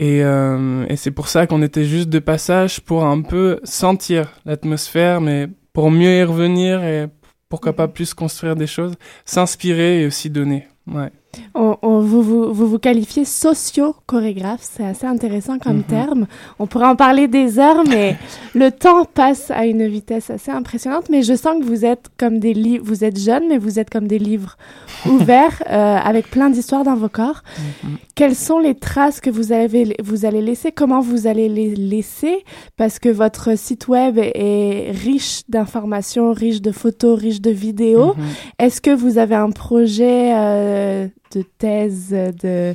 [0.00, 4.32] Et, euh, et c'est pour ça qu'on était juste de passage pour un peu sentir
[4.46, 7.06] l'atmosphère, mais pour mieux y revenir et
[7.50, 7.92] pourquoi pas mhm.
[7.92, 8.94] plus construire des choses,
[9.26, 10.66] s'inspirer et aussi donner.
[10.86, 11.10] Ouais.
[11.54, 15.82] On, vous, vous, vous, vous, qualifiez socio-chorégraphe, c'est assez intéressant comme mhm.
[15.84, 16.26] terme.
[16.58, 18.16] On pourrait en parler des heures, mais
[18.54, 21.08] le temps passe à une vitesse assez impressionnante.
[21.08, 23.90] Mais je sens que vous êtes comme des livres, vous êtes jeune, mais vous êtes
[23.90, 24.56] comme des livres
[25.06, 27.42] ouverts euh, avec plein d'histoires dans vos corps.
[27.84, 27.96] Mhm.
[28.14, 30.72] Quelles sont les traces que vous, avez, vous allez laisser?
[30.72, 32.44] Comment vous allez les laisser?
[32.76, 38.14] Parce que votre site web est riche d'informations, riche de photos, riche de vidéos.
[38.14, 38.24] Mhm.
[38.58, 42.74] Est-ce que vous avez un projet euh, de thèse de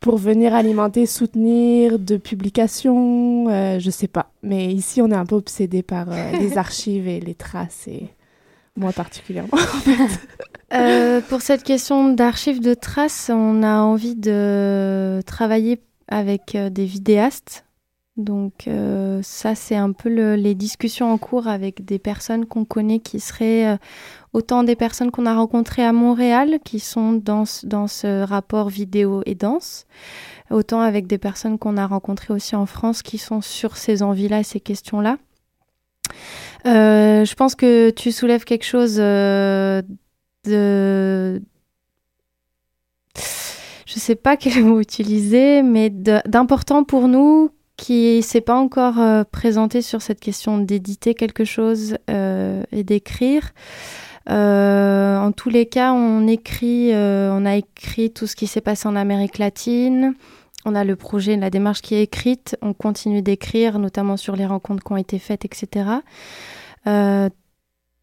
[0.00, 4.32] pour venir alimenter, soutenir, de publications, euh, je sais pas.
[4.42, 8.08] Mais ici, on est un peu obsédé par euh, les archives et les traces, et
[8.76, 9.58] moi particulièrement.
[10.72, 17.64] Euh, pour cette question d'archives de traces, on a envie de travailler avec des vidéastes.
[18.16, 18.68] Donc
[19.22, 23.80] ça, c'est un peu les discussions en cours avec des personnes qu'on connaît qui seraient
[24.32, 29.22] autant des personnes qu'on a rencontrées à Montréal qui sont dans, dans ce rapport vidéo
[29.26, 29.86] et danse,
[30.50, 34.42] autant avec des personnes qu'on a rencontrées aussi en France qui sont sur ces envies-là
[34.42, 35.16] ces questions-là.
[36.66, 39.82] Euh, je pense que tu soulèves quelque chose euh,
[40.44, 41.42] de...
[43.86, 49.24] Je sais pas quel mot utiliser, mais d'important pour nous qui s'est pas encore euh,
[49.24, 53.52] présenté sur cette question d'éditer quelque chose et d'écrire.
[54.30, 58.60] Euh, en tous les cas, on écrit, euh, on a écrit tout ce qui s'est
[58.60, 60.14] passé en Amérique latine.
[60.64, 62.56] On a le projet, la démarche qui est écrite.
[62.62, 65.90] On continue d'écrire, notamment sur les rencontres qui ont été faites, etc.
[66.86, 67.28] Euh,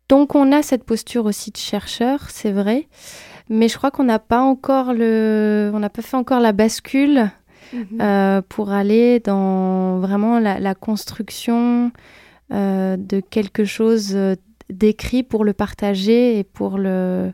[0.10, 2.88] donc, on a cette posture aussi de chercheur, c'est vrai.
[3.50, 7.30] Mais je crois qu'on n'a pas encore le, on n'a pas fait encore la bascule
[7.74, 8.42] mhm.
[8.50, 11.92] pour aller dans vraiment la, la construction
[12.50, 14.18] de quelque chose
[14.70, 17.32] d'écrit pour le partager et pour le,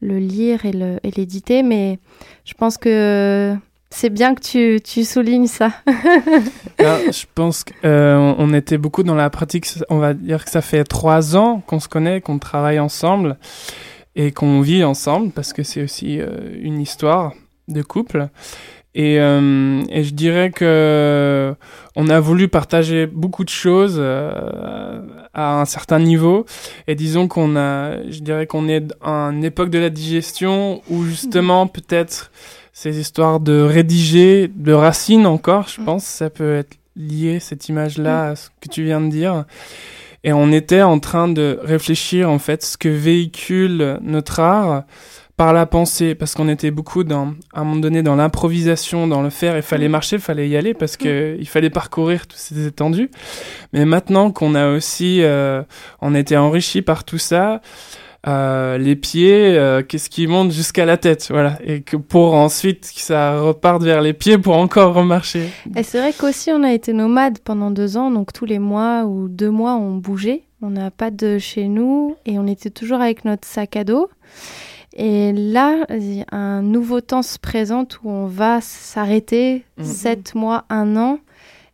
[0.00, 1.62] le lire et l'éditer.
[1.62, 1.98] Mais
[2.44, 3.56] je pense que
[3.90, 5.72] c'est bien que tu, tu soulignes ça.
[6.78, 9.66] Ah, je pense qu'on euh, était beaucoup dans la pratique.
[9.88, 13.38] On va dire que ça fait trois ans qu'on se connaît, qu'on travaille ensemble
[14.14, 17.32] et qu'on vit ensemble parce que c'est aussi euh, une histoire
[17.68, 18.28] de couple.
[18.98, 21.54] Et, euh, et, je dirais que
[21.96, 25.00] on a voulu partager beaucoup de choses euh,
[25.34, 26.46] à un certain niveau.
[26.86, 31.04] Et disons qu'on a, je dirais qu'on est à une époque de la digestion où
[31.04, 32.30] justement peut-être
[32.72, 38.28] ces histoires de rédiger, de racines encore, je pense, ça peut être lié cette image-là
[38.30, 39.44] à ce que tu viens de dire.
[40.24, 44.84] Et on était en train de réfléchir en fait ce que véhicule notre art
[45.36, 49.22] par la pensée, parce qu'on était beaucoup dans, à un moment donné dans l'improvisation, dans
[49.22, 52.38] le faire, il fallait marcher, il fallait y aller, parce que il fallait parcourir toutes
[52.38, 53.10] ces étendues.
[53.74, 55.62] Mais maintenant qu'on a aussi, euh,
[56.00, 57.60] on a été enrichi par tout ça,
[58.26, 62.90] euh, les pieds, euh, qu'est-ce qui monte jusqu'à la tête, voilà, et que pour ensuite
[62.94, 65.50] que ça reparte vers les pieds pour encore remarcher.
[65.76, 69.04] Et c'est vrai qu'aussi on a été nomades pendant deux ans, donc tous les mois
[69.04, 73.00] ou deux mois on bougeait, on n'a pas de chez nous et on était toujours
[73.00, 74.08] avec notre sac à dos.
[74.98, 75.86] Et là,
[76.32, 79.84] un nouveau temps se présente où on va s'arrêter mmh.
[79.84, 81.18] sept mois, un an,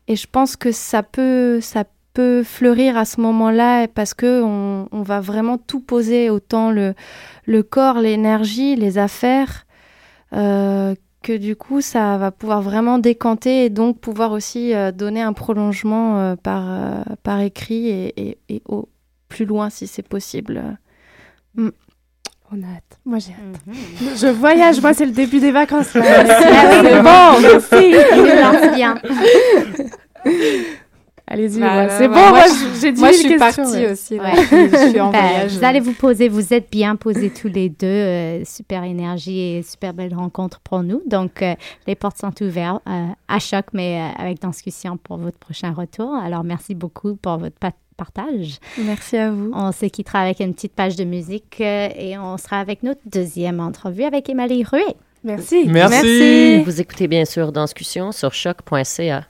[0.08, 5.02] et je pense que ça peut, ça peut fleurir à ce moment-là parce que on,
[5.02, 6.94] va vraiment tout poser, autant le,
[7.46, 9.66] le corps, l'énergie, les affaires,
[10.32, 15.22] euh, que du coup ça va pouvoir vraiment décanter et donc pouvoir aussi euh, donner
[15.22, 18.88] un prolongement euh, par, par écrit et, et, au
[19.28, 20.76] plus loin si c'est possible.
[21.54, 21.68] Mm.
[22.54, 22.98] On a hâte.
[23.06, 23.60] Moi, j'ai hâte.
[23.66, 24.16] Mhm.
[24.20, 24.80] Je voyage.
[24.82, 25.86] Moi, c'est le début des vacances.
[25.92, 26.00] c'est
[27.02, 27.40] bon.
[27.40, 27.94] Merci.
[28.74, 28.94] bien.
[31.32, 32.44] Allez-y, bah, c'est bon, moi,
[32.78, 34.18] j'ai dit Moi, je suis partie aussi.
[34.18, 35.52] je suis en bah, voyage.
[35.52, 37.86] Vous allez vous poser, vous êtes bien posés tous les deux.
[37.86, 41.00] Euh, super énergie et super belle rencontre pour nous.
[41.06, 41.54] Donc, euh,
[41.86, 46.14] les portes sont ouvertes euh, à choc, mais avec discussion pour votre prochain retour.
[46.14, 47.56] Alors, merci beaucoup pour votre
[47.96, 48.58] partage.
[48.76, 49.52] Merci à vous.
[49.54, 53.58] On se quittera avec une petite page de musique et on sera avec notre deuxième
[53.58, 54.82] entrevue avec Émilie Ruet.
[55.24, 55.64] Merci.
[55.66, 55.94] Merci.
[55.94, 56.62] Merci.
[56.64, 59.24] Vous écoutez bien sûr Discussion sur choc.ca.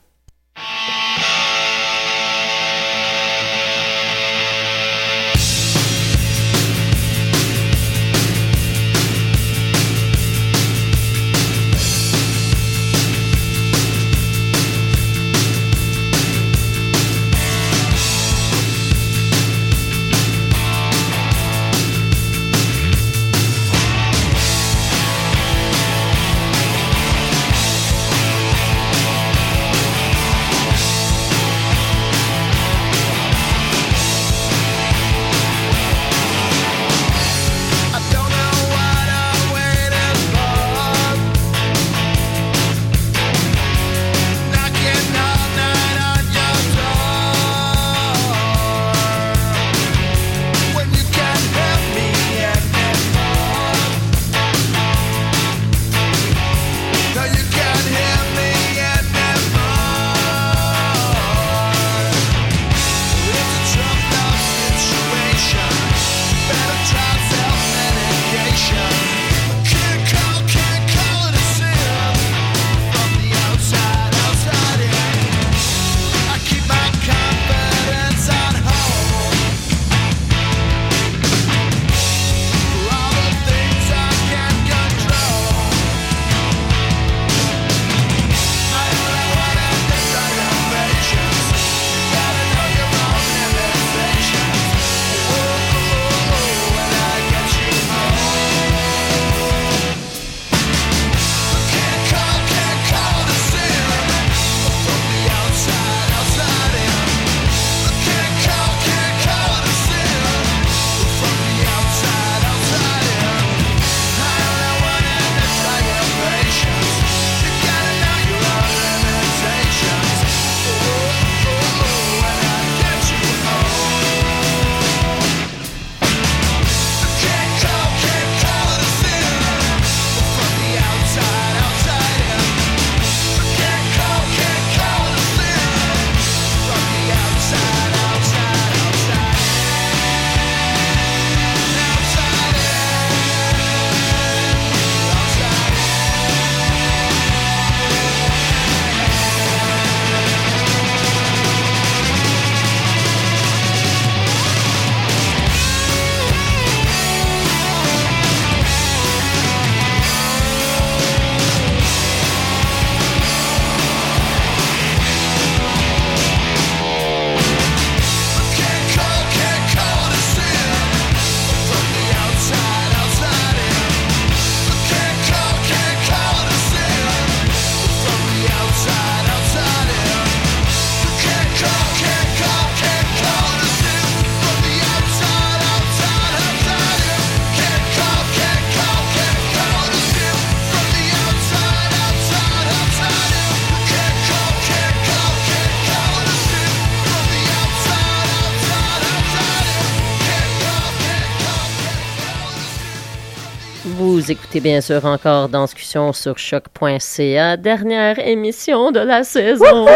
[204.54, 209.86] écoutez bien sûr encore Danscussion sur choc.ca, dernière émission de la saison.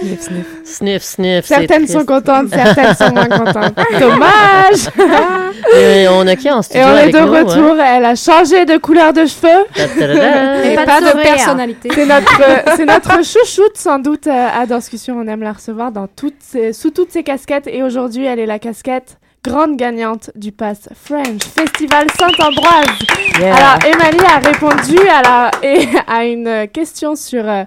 [0.00, 0.46] sniff, sniff.
[0.64, 1.44] Sniff, sniff.
[1.44, 3.74] Certaines sont contentes, certaines sont moins contentes.
[4.00, 4.88] Dommage!
[5.76, 7.44] Et on a qui en studio Et on est avec de nous, hein?
[7.44, 7.76] retour.
[7.80, 9.64] Elle a changé de couleur de cheveux.
[10.64, 11.22] Et pas pas de sourire.
[11.22, 11.90] personnalité.
[11.94, 12.42] C'est notre,
[12.76, 15.16] c'est notre chouchoute, sans doute, euh, à Danscussion.
[15.20, 17.68] On aime la recevoir dans toutes ses- sous toutes ses casquettes.
[17.68, 22.98] Et aujourd'hui, elle est la casquette grande gagnante du Pass French Festival Saint-Ambroise.
[23.42, 27.64] Alors, Emily a répondu à, la, et à une question sur euh,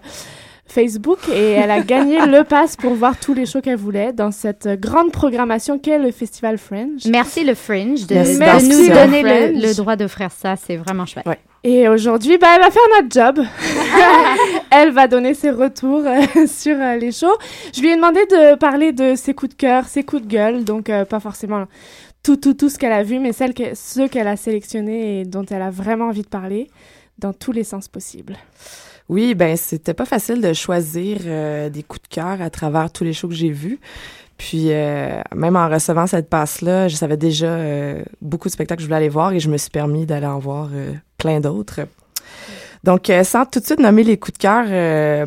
[0.71, 4.32] Facebook et elle a gagné le pass pour voir tous les shows qu'elle voulait dans
[4.32, 7.06] cette grande programmation qu'est le Festival French.
[7.10, 9.63] Merci le Fringe de, Merci, de merci, nous donner le, Fringe.
[9.63, 10.56] le droit d'offrir ça.
[10.56, 11.25] C'est vraiment chouette.
[11.63, 13.45] Et aujourd'hui, bah, elle va faire notre job.
[14.71, 17.36] elle va donner ses retours euh, sur euh, les shows.
[17.75, 20.63] Je lui ai demandé de parler de ses coups de cœur, ses coups de gueule,
[20.63, 21.65] donc euh, pas forcément
[22.23, 25.25] tout, tout, tout ce qu'elle a vu, mais celles que- ceux qu'elle a sélectionnés et
[25.25, 26.67] dont elle a vraiment envie de parler
[27.19, 28.38] dans tous les sens possibles.
[29.10, 33.03] Oui, ben c'était pas facile de choisir euh, des coups de cœur à travers tous
[33.03, 33.80] les shows que j'ai vus.
[34.38, 38.84] Puis euh, même en recevant cette passe-là, je savais déjà euh, beaucoup de spectacles que
[38.84, 40.69] je voulais aller voir et je me suis permis d'aller en voir
[41.17, 41.82] plein d'autres.
[42.84, 44.65] Donc sans tout de suite nommer les coups de cœur,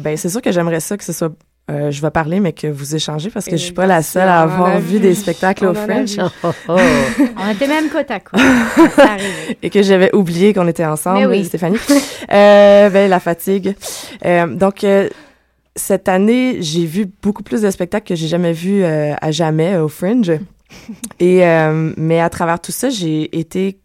[0.00, 1.32] ben c'est sûr que j'aimerais ça que ce soit
[1.70, 4.02] euh, je vais parler, mais que vous échangez parce que Et je suis pas la
[4.02, 5.00] seule à avoir vu vu.
[5.00, 6.22] des spectacles au French vu.
[6.42, 6.76] Oh, oh.
[7.38, 8.40] On était même côte à côte.
[8.96, 9.16] Ça
[9.62, 11.44] et que j'avais oublié qu'on était ensemble, oui.
[11.44, 11.78] Stéphanie.
[12.32, 13.76] euh, ben, la fatigue.
[14.24, 15.08] Euh, donc, euh,
[15.76, 19.76] cette année, j'ai vu beaucoup plus de spectacles que j'ai jamais vus euh, à jamais
[19.76, 20.32] au Fringe.
[21.20, 23.78] Et, euh, mais à travers tout ça, j'ai été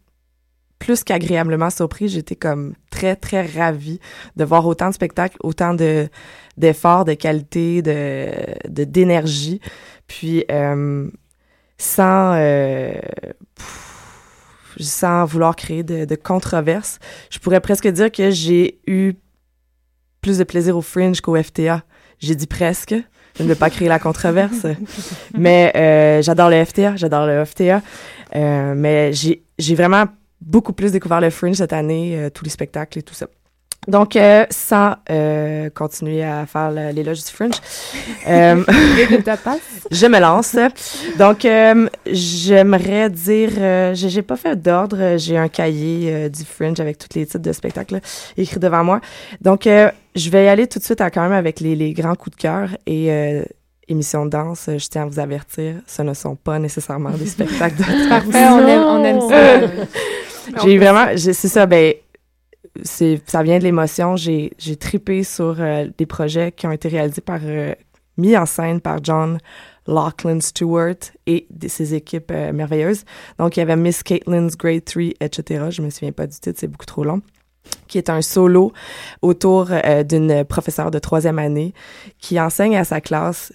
[0.79, 2.09] plus qu'agréablement surpris.
[2.09, 3.99] J'étais comme très, très ravie
[4.35, 6.09] de voir autant de spectacles, autant de
[6.57, 8.29] d'efforts, de qualité, de
[8.69, 9.59] de- d'énergie.
[10.07, 11.09] Puis, euh,
[11.77, 12.33] sans...
[12.35, 12.93] euh,
[13.55, 13.91] pff,
[14.79, 19.13] sans vouloir créer de, de controverses, je pourrais presque dire que j'ai eu
[20.21, 21.83] plus de plaisir au Fringe qu'au FTA.
[22.19, 22.93] J'ai dit presque.
[23.37, 24.65] Je ne veux pas créer la controverse.
[25.37, 27.81] mais euh, j'adore le FTA, j'adore le FTA.
[28.33, 30.05] Mais j'ai j'ai vraiment
[30.41, 33.27] beaucoup plus découvert le Fringe cette année, tous les spectacles et tout ça.
[33.88, 37.55] Donc, euh, sans euh, continuer à faire l'éloge du Fringe,
[38.27, 38.63] euh,
[39.91, 40.57] je me lance.
[41.17, 45.17] Donc, euh, j'aimerais dire, j'ai pas fait d'ordre.
[45.17, 47.99] J'ai un cahier du Fringe avec tous les titres de spectacles
[48.38, 49.01] écrits devant moi.
[49.41, 52.15] Donc, je vais y aller tout de suite à, quand même avec les, les grands
[52.15, 53.43] coups de cœur et
[53.88, 54.67] émission de danse.
[54.67, 58.07] Je tiens à vous avertir, ce ne sont pas nécessairement des spectacles de danse.
[58.09, 60.63] Parfait, on aime, on aime ça.
[60.63, 61.93] J'ai vraiment, c'est ça, ben,
[62.83, 64.15] c'est, ça vient de l'émotion.
[64.15, 67.73] J'ai, j'ai tripé sur euh, des projets qui ont été réalisés par, euh,
[68.17, 69.38] mis en scène par John
[69.88, 70.95] Lachlan Stewart
[71.27, 73.03] et de ses équipes euh, merveilleuses.
[73.39, 75.65] Donc, il y avait Miss Caitlin's Grade 3, etc.
[75.69, 77.21] Je me souviens pas du titre, c'est beaucoup trop long
[77.88, 78.73] qui est un solo
[79.23, 79.69] autour
[80.07, 81.73] d'une professeure de troisième année
[82.19, 83.53] qui enseigne à sa classe,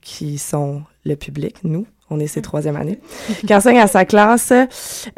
[0.00, 2.98] qui sont le public, nous, on est ses troisième années,
[3.46, 4.52] qui enseigne à sa classe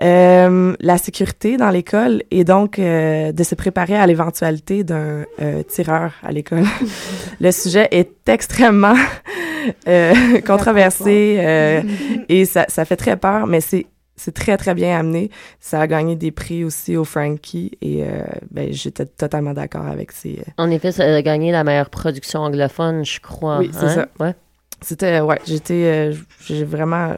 [0.02, 5.62] euh, la sécurité dans l'école et donc euh, de se préparer à l'éventualité d'un euh,
[5.62, 6.64] tireur à l'école.
[7.40, 8.96] le sujet est extrêmement
[9.88, 11.82] euh, controversé euh,
[12.28, 15.30] et ça, ça fait très peur, mais c'est c'est très très bien amené.
[15.58, 20.12] Ça a gagné des prix aussi au Frankie et euh, ben, j'étais totalement d'accord avec
[20.12, 20.42] ces.
[20.58, 23.58] En effet, ça a gagné la meilleure production anglophone, je crois.
[23.58, 23.88] Oui, c'est hein?
[23.88, 24.08] ça.
[24.20, 24.34] Ouais.
[24.82, 26.14] C'était ouais, j'étais euh,
[26.46, 27.16] j'ai vraiment euh,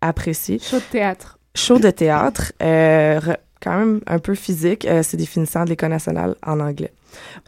[0.00, 0.58] apprécié.
[0.58, 1.38] Show de théâtre.
[1.54, 3.20] Show de théâtre, euh,
[3.60, 4.84] quand même un peu physique.
[4.86, 6.92] euh, c'est des finissants de l'École nationale en anglais.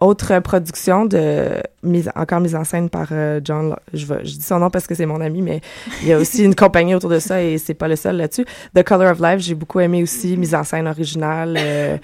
[0.01, 3.77] Autre production de mise, encore mise en scène par euh, John.
[3.93, 5.61] Je, vais- je dis son nom parce que c'est mon ami, mais
[6.03, 8.47] il y a aussi une compagnie autour de ça et c'est pas le seul là-dessus.
[8.75, 10.37] The Color of Life, j'ai beaucoup aimé aussi.
[10.39, 11.99] Mise en scène originale, euh,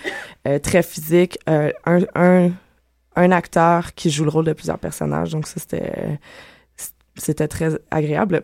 [0.46, 1.38] euh, très physique.
[1.48, 2.50] euh, un, un,
[3.16, 5.30] un acteur qui joue le rôle de plusieurs personnages.
[5.32, 6.18] Donc ça, c'était
[7.16, 8.42] c'était très agréable.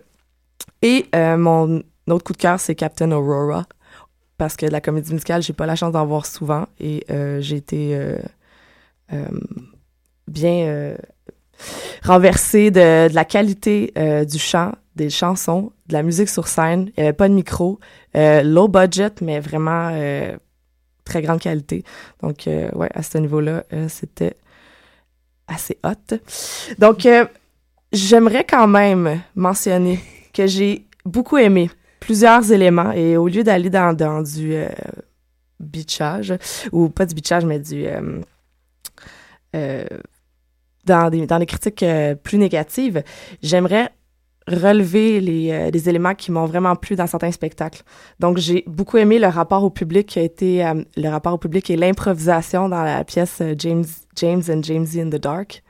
[0.82, 3.66] Et euh, mon autre coup de cœur, c'est Captain Aurora.
[4.38, 6.66] Parce que la comédie musicale, j'ai pas la chance d'en voir souvent.
[6.80, 8.18] Et euh, j'ai été euh,
[9.12, 9.28] euh,
[10.26, 10.96] bien euh,
[12.02, 13.92] renversée de, de la qualité
[14.28, 16.90] du chant, des chansons, de la musique sur scène.
[16.96, 17.78] Il n'y avait pas de micro.
[18.14, 19.90] Low budget, mais vraiment
[21.04, 21.84] très grande qualité.
[22.20, 24.36] Donc, ouais, à ce niveau-là, c'était
[25.46, 26.16] assez hot.
[26.78, 27.26] Donc, euh,
[27.92, 30.00] j'aimerais quand même mentionner
[30.32, 34.68] que j'ai beaucoup aimé plusieurs éléments et au lieu d'aller dans, du euh,
[35.60, 36.34] bitchage,
[36.72, 37.86] ou pas du bitchage, mais du...
[37.86, 38.20] euh,
[39.54, 39.84] euh,
[40.84, 43.04] dans, des, dans critiques euh, plus négatives,
[43.42, 43.90] j'aimerais
[44.48, 47.82] relever les, les éléments qui m'ont vraiment plu dans certains spectacles.
[48.18, 51.70] Donc, j'ai beaucoup aimé le rapport au public qui a été le rapport au public
[51.70, 53.84] et l'improvisation dans la pièce James
[54.16, 55.62] James and Jamesy in the Dark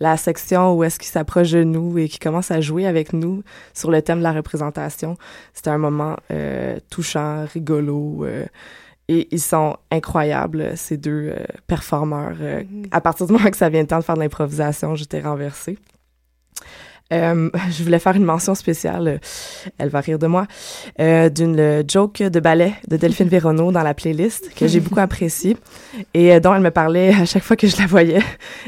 [0.00, 3.42] la section où est-ce qu'il s'approche de nous et qui commence à jouer avec nous
[3.72, 5.16] sur le thème de la représentation.
[5.52, 8.24] C'était un moment euh, touchant, rigolo.
[8.24, 8.44] Euh,
[9.08, 12.36] et ils sont incroyables, ces deux euh, performeurs.
[12.36, 12.88] Mm-hmm.
[12.90, 15.78] À partir du moment que ça vient le temps de faire de l'improvisation, j'étais renversée.
[17.12, 19.18] Euh, je voulais faire une mention spéciale, euh,
[19.78, 20.46] elle va rire de moi,
[21.00, 25.56] euh, d'une joke de ballet de Delphine Véronneau dans la playlist que j'ai beaucoup appréciée
[26.14, 28.22] et dont elle me parlait à chaque fois que je la voyais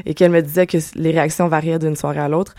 [0.04, 2.54] et qu'elle me disait que les réactions variaient d'une soirée à l'autre.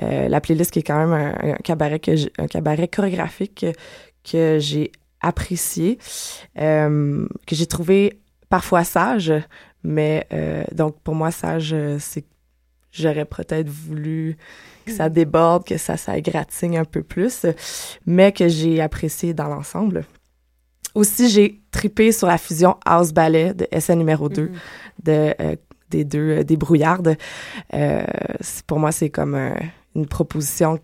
[0.00, 3.66] la playlist qui est quand même un, cabaret que un cabaret chorégraphique
[4.30, 5.98] que j'ai apprécié,
[6.56, 9.32] que j'ai trouvé parfois sage,
[9.82, 10.26] mais
[10.72, 12.24] donc pour moi sage c'est
[12.90, 14.36] j'aurais peut-être voulu
[14.88, 17.46] que ça déborde, que ça, ça un peu plus,
[18.06, 20.04] mais que j'ai apprécié dans l'ensemble.
[20.94, 24.50] Aussi, j'ai tripé sur la fusion House Ballet de SN numéro 2 mm-hmm.
[25.04, 25.56] de, euh,
[25.90, 27.16] des deux euh, des brouillardes.
[27.74, 28.04] Euh,
[28.66, 29.38] pour moi, c'est comme
[29.94, 30.78] une proposition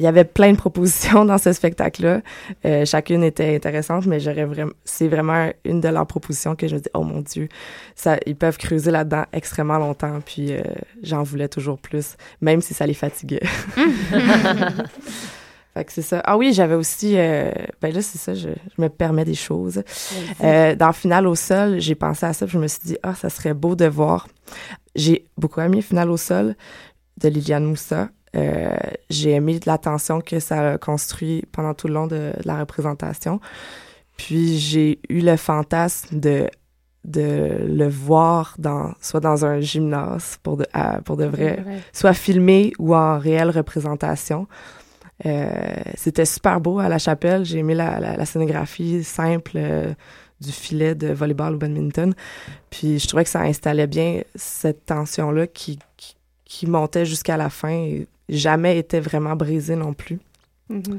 [0.00, 2.22] il y avait plein de propositions dans ce spectacle-là.
[2.64, 6.74] Euh, chacune était intéressante, mais j'aurais vraiment, c'est vraiment une de leurs propositions que je
[6.74, 7.48] me dis, oh mon Dieu,
[7.94, 10.62] ça, ils peuvent creuser là-dedans extrêmement longtemps, puis euh,
[11.02, 13.42] j'en voulais toujours plus, même si ça les fatiguait.
[15.74, 16.22] fait que c'est ça.
[16.24, 18.48] Ah oui, j'avais aussi, euh, ben là, c'est ça, je,
[18.78, 19.82] me permets des choses.
[20.40, 23.28] dans Finale au sol, j'ai pensé à ça, puis je me suis dit, ah, ça
[23.28, 24.28] serait beau de voir.
[24.94, 26.56] J'ai beaucoup aimé Finale au sol
[27.18, 28.08] de Liliane Moussa.
[28.36, 28.76] Euh,
[29.08, 33.40] j'ai aimé l'attention que ça a construit pendant tout le long de, la représentation.
[34.16, 36.48] Puis j'ai eu le fantasme de
[37.02, 40.66] de le voir dans soit dans un gymnase pour de
[41.04, 41.64] pour de vrai,
[41.94, 44.46] soit filmé ou en réelle représentation.
[45.26, 45.50] Euh,
[45.96, 47.44] c'était super beau à la chapelle.
[47.44, 49.92] J'ai aimé la, la, scénographie simple euh,
[50.40, 52.14] du filet de volleyball ou badminton.
[52.70, 57.50] Puis je trouvais que ça installait bien cette tension-là qui, qui, qui montait jusqu'à la
[57.50, 57.70] fin.
[57.70, 60.18] Et jamais été vraiment brisé non plus.
[60.70, 60.98] Mm-hmm.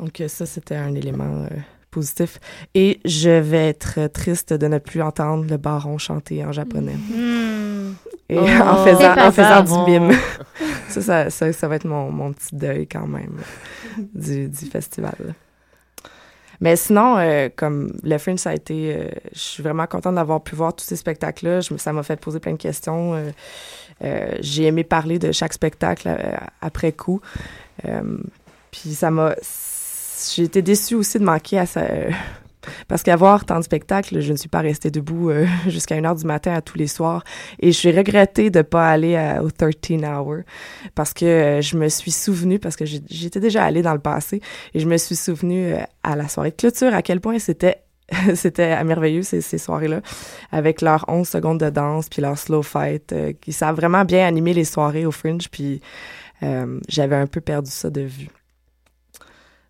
[0.00, 1.56] Donc euh, ça, c'était un élément euh,
[1.90, 2.38] positif.
[2.74, 6.96] Et je vais être triste de ne plus entendre le baron chanter en japonais.
[6.96, 7.94] Mm-hmm.
[8.30, 8.42] Et oh.
[8.42, 10.12] en faisant, en faisant du mime.
[10.88, 13.38] ça, ça, ça, va être mon, mon petit deuil quand même
[14.14, 15.34] du, du festival.
[16.60, 19.10] Mais sinon, euh, comme le Fringe, ça a été...
[19.32, 21.60] je suis vraiment contente d'avoir pu voir tous ces spectacles-là.
[21.62, 23.32] Ça m'a fait poser plein de questions.
[24.02, 27.20] Euh, j'ai aimé parler de chaque spectacle euh, après coup.
[27.84, 28.18] Euh,
[28.70, 29.34] puis ça m'a...
[30.34, 31.82] J'ai été déçue aussi de manquer à ça...
[32.88, 35.30] Parce qu'avoir tant de spectacles, je ne suis pas restée debout
[35.68, 37.24] jusqu'à 1 heure du matin à tous les soirs.
[37.60, 40.38] Et je suis regrettée de ne pas aller au 13 Hour
[40.94, 44.40] parce que je me suis souvenue, parce que j'étais déjà allée dans le passé,
[44.74, 47.84] et je me suis souvenue à la soirée de clôture à quel point c'était
[48.34, 50.00] c'était merveilleux ces, ces soirées-là,
[50.52, 54.26] avec leurs 11 secondes de danse, puis leur slow fight, euh, qui savent vraiment bien
[54.26, 55.80] animer les soirées au Fringe, puis
[56.42, 58.28] euh, j'avais un peu perdu ça de vue.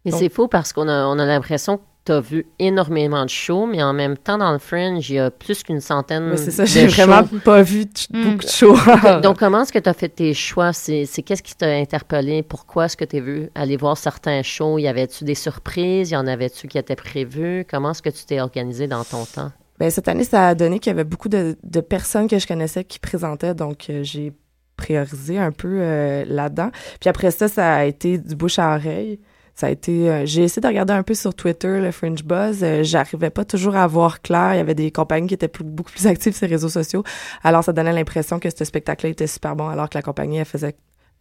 [0.05, 3.67] Mais c'est faux parce qu'on a, on a l'impression tu as vu énormément de shows,
[3.67, 6.51] mais en même temps, dans le Fringe, il y a plus qu'une centaine de C'est
[6.51, 8.23] ça, j'ai vraiment pas vu hmm.
[8.23, 8.77] beaucoup de shows.
[9.23, 10.73] Donc, comment est-ce que tu as fait tes choix?
[10.73, 12.43] C'est, qu'est-ce qui t'a interpellé?
[12.43, 14.79] Pourquoi est-ce que tu as vu aller voir certains shows?
[14.79, 16.11] Y avait-tu des surprises?
[16.11, 17.65] Y en avait-tu qui étaient prévus?
[17.71, 19.51] Comment est-ce que tu t'es organisé dans ton temps?
[19.81, 21.57] Bien, cette année, ça a donné qu'il y avait beaucoup de,
[21.89, 24.33] personnes que je connaissais qui présentaient, donc euh, j'ai
[24.77, 26.71] priorisé un peu euh, là-dedans.
[27.01, 29.19] Puis après ça, ça a été du bouche à oreille
[29.55, 32.63] ça a été euh, j'ai essayé de regarder un peu sur Twitter le Fringe Buzz.
[32.63, 34.55] Euh, j'arrivais pas toujours à voir clair.
[34.55, 37.05] Il y avait des compagnies qui étaient beaucoup plus actives sur les réseaux sociaux.
[37.45, 40.39] Alors ça donnait l'impression que ce spectacle là était super bon alors que la compagnie
[40.39, 40.75] elle faisait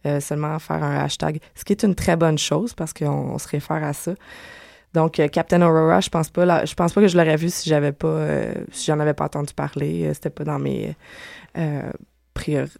[0.06, 1.38] euh, seulement faire un hashtag.
[1.54, 4.14] Ce qui est une très bonne chose parce qu'on se réfère à ça.
[4.94, 7.90] Donc Captain Aurora je pense pas je pense pas que je l'aurais vu si j'avais
[7.90, 8.26] pas
[8.70, 10.12] si j'en avais pas entendu parler.
[10.14, 10.94] C'était pas dans mes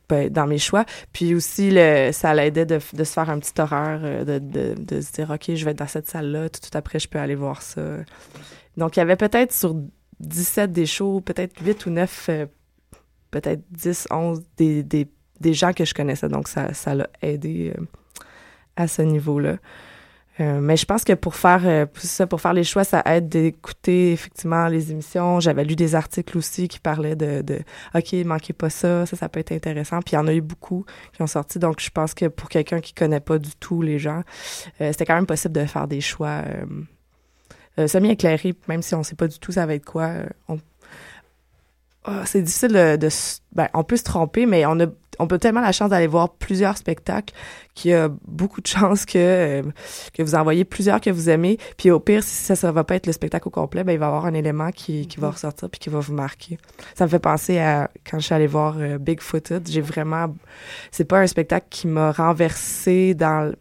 [0.09, 0.85] ben, dans mes choix.
[1.13, 5.01] Puis aussi, le, ça l'aidait de, de, se faire un petit horreur, euh, de, de,
[5.01, 7.35] se dire, OK, je vais être dans cette salle-là, tout, tout, après, je peux aller
[7.35, 7.81] voir ça.
[8.77, 9.75] Donc, il y avait peut-être sur
[10.21, 12.47] 17 des shows, peut-être 8 ou 9, euh,
[13.31, 15.09] peut-être 10, 11 des, des,
[15.41, 16.29] des, gens que je connaissais.
[16.29, 17.85] Donc, ça, ça l'a aidé euh,
[18.77, 19.57] à ce niveau-là.
[20.41, 23.29] Euh, mais je pense que pour faire euh, ça, pour faire les choix, ça aide
[23.29, 25.39] d'écouter effectivement les émissions.
[25.39, 27.61] J'avais lu des articles aussi qui parlaient de, de
[27.95, 30.01] OK, manquez pas ça, ça, ça peut être intéressant.
[30.01, 31.59] Puis il y en a eu beaucoup qui ont sorti.
[31.59, 34.23] Donc je pense que pour quelqu'un qui connaît pas du tout les gens,
[34.81, 36.43] euh, c'était quand même possible de faire des choix
[37.77, 40.13] semi-éclairés, même si on sait pas du tout ça va être quoi.
[40.49, 40.59] on,
[42.07, 43.09] oh, c'est difficile de, de
[43.53, 44.87] ben, on peut se tromper, mais on a
[45.19, 47.35] on peut tellement la chance d'aller voir plusieurs spectacles
[47.75, 49.63] qu'il y a beaucoup de chances que euh,
[50.13, 51.59] que vous envoyez plusieurs que vous aimez.
[51.77, 53.99] Puis au pire, si ça ne va pas être le spectacle au complet, ben il
[53.99, 55.33] va y avoir un élément qui, qui va mm-hmm.
[55.33, 56.59] ressortir puis qui va vous marquer.
[56.95, 59.69] Ça me fait penser à quand je suis allée voir euh, Big Footed.
[59.69, 60.35] J'ai vraiment,
[60.91, 63.53] c'est pas un spectacle qui m'a renversé dans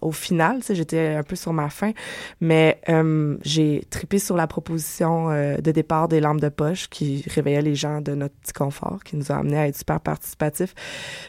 [0.00, 1.92] au final, tu sais, j'étais un peu sur ma fin,
[2.40, 7.24] mais euh, j'ai tripé sur la proposition euh, de départ des lampes de poche qui
[7.28, 10.74] réveillait les gens de notre petit confort, qui nous a amené à être super participatifs.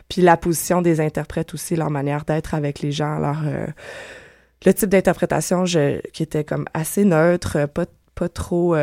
[0.09, 3.67] Puis la position des interprètes aussi, leur manière d'être avec les gens, leur euh,
[4.65, 7.85] le type d'interprétation qui était comme assez neutre, pas
[8.15, 8.75] pas trop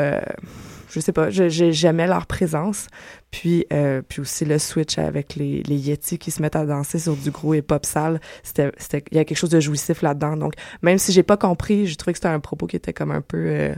[0.91, 2.88] je sais pas, j'aimais leur présence.
[3.30, 6.99] Puis, euh, puis aussi le switch avec les, les Yetis qui se mettent à danser
[6.99, 8.20] sur du gros hip-hop sale.
[8.43, 10.36] C'était, c'était, il y a quelque chose de jouissif là-dedans.
[10.36, 13.12] Donc, même si j'ai pas compris, j'ai trouvé que c'était un propos qui était comme
[13.12, 13.74] un peu euh,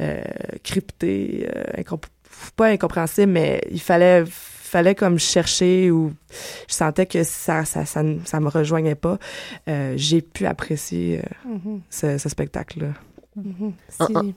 [0.00, 0.22] euh,
[0.62, 1.48] crypté,
[2.56, 6.12] pas incompréhensible, mais il fallait fallait comme chercher ou
[6.68, 9.18] je sentais que ça ça ça, ça me rejoignait pas
[9.94, 11.80] j'ai pu apprécier mm-hmm.
[11.90, 12.92] ce, ce spectacle là
[13.40, 14.34] mm-hmm.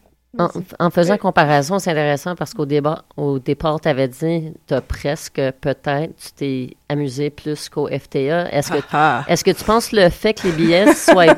[0.79, 4.81] En, faisant comparaison, c'est intéressant parce qu'au débat, au départ, tu avais dit, tu as
[4.81, 8.51] presque, peut-être, tu t'es amusé plus qu'au FTA.
[8.51, 9.25] Est-ce que, ah, ah.
[9.27, 11.35] est-ce que tu penses le fait que les billets soient.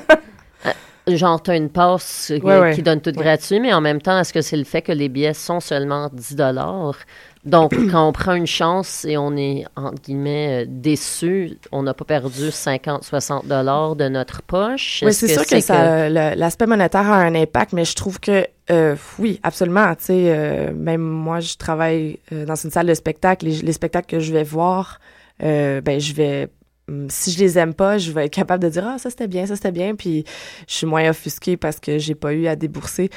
[0.66, 2.34] Euh, genre, tu as une passe
[2.74, 5.08] qui donne tout gratuit, mais en même temps, est-ce que c'est le fait que les
[5.08, 6.36] billets sont seulement 10
[7.46, 11.94] donc, quand on prend une chance et on est, entre guillemets, euh, déçu, on n'a
[11.94, 15.02] pas perdu 50, 60 dollars de notre poche.
[15.06, 19.40] Oui, c'est sûr que, l'aspect monétaire a un impact, mais je trouve que euh, oui,
[19.44, 19.96] absolument.
[19.96, 23.46] Tu sais, euh, même moi, je travaille dans une salle de spectacle.
[23.46, 25.00] Les, les spectacles que je vais voir,
[25.40, 26.50] ben, je vais
[26.90, 29.28] hum, si je les aime pas, je vais être capable de dire ah ça c'était
[29.28, 30.26] bien, ça c'était bien, puis
[30.68, 33.10] je suis moins offusquée parce que j'ai pas eu à débourser.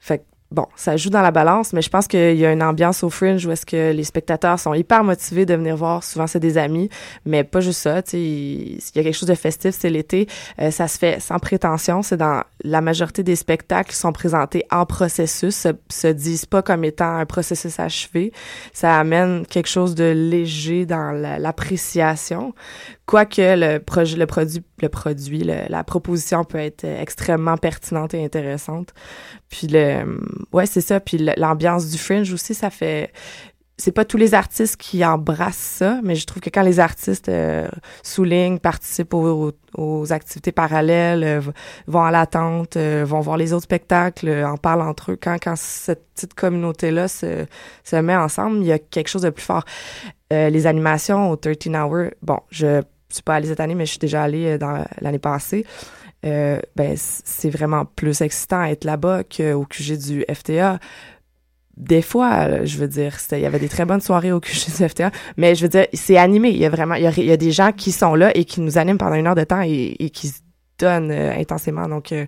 [0.00, 3.04] Fait bon, ça joue dans la balance, mais je pense qu'il y a une ambiance
[3.04, 6.02] au Fringe où est-ce que les spectateurs sont hyper motivés de venir voir.
[6.02, 6.90] Souvent, c'est des amis,
[7.24, 8.02] mais pas juste ça.
[8.02, 10.26] Tu sais, il y a quelque chose de festif, c'est l'été.
[10.60, 12.02] Euh, ça se fait sans prétention.
[12.02, 16.62] C'est dans la majorité des spectacles qui sont présentés en processus, se, se disent pas
[16.62, 18.32] comme étant un processus achevé.
[18.72, 22.54] Ça amène quelque chose de léger dans l'appréciation.
[23.10, 28.94] Quoique le, projet, le produit, le produit, la proposition peut être extrêmement pertinente et intéressante.
[29.48, 30.20] Puis le,
[30.52, 31.00] ouais, c'est ça.
[31.00, 33.12] Puis l'ambiance du fringe aussi, ça fait.
[33.78, 37.28] C'est pas tous les artistes qui embrassent ça, mais je trouve que quand les artistes
[37.28, 37.66] euh,
[38.04, 41.40] soulignent, participent aux, activités parallèles, euh,
[41.88, 45.56] vont à l'attente, euh, vont voir les autres spectacles, en parlent entre eux, quand, quand
[45.56, 47.46] cette petite communauté-là se,
[47.82, 49.64] se met ensemble, il y a quelque chose de plus fort.
[50.30, 52.82] les animations au 13 Hour, bon, je
[53.14, 55.64] suis pas allée cette année, mais je suis déjà allée dans l'année passée.
[56.26, 60.78] Euh, ben, c'est vraiment plus excitant à être là-bas qu'au QG du FTA.
[61.76, 64.88] Des fois, je veux dire, il y avait des très bonnes soirées au QG du
[64.88, 66.50] FTA, mais je veux dire, c'est animé.
[66.50, 68.76] Il y a vraiment, il y a, des gens qui sont là et qui nous
[68.76, 70.40] animent pendant une heure de temps et, qui se
[70.78, 71.88] donnent euh, intensément.
[71.88, 72.26] Donc, euh,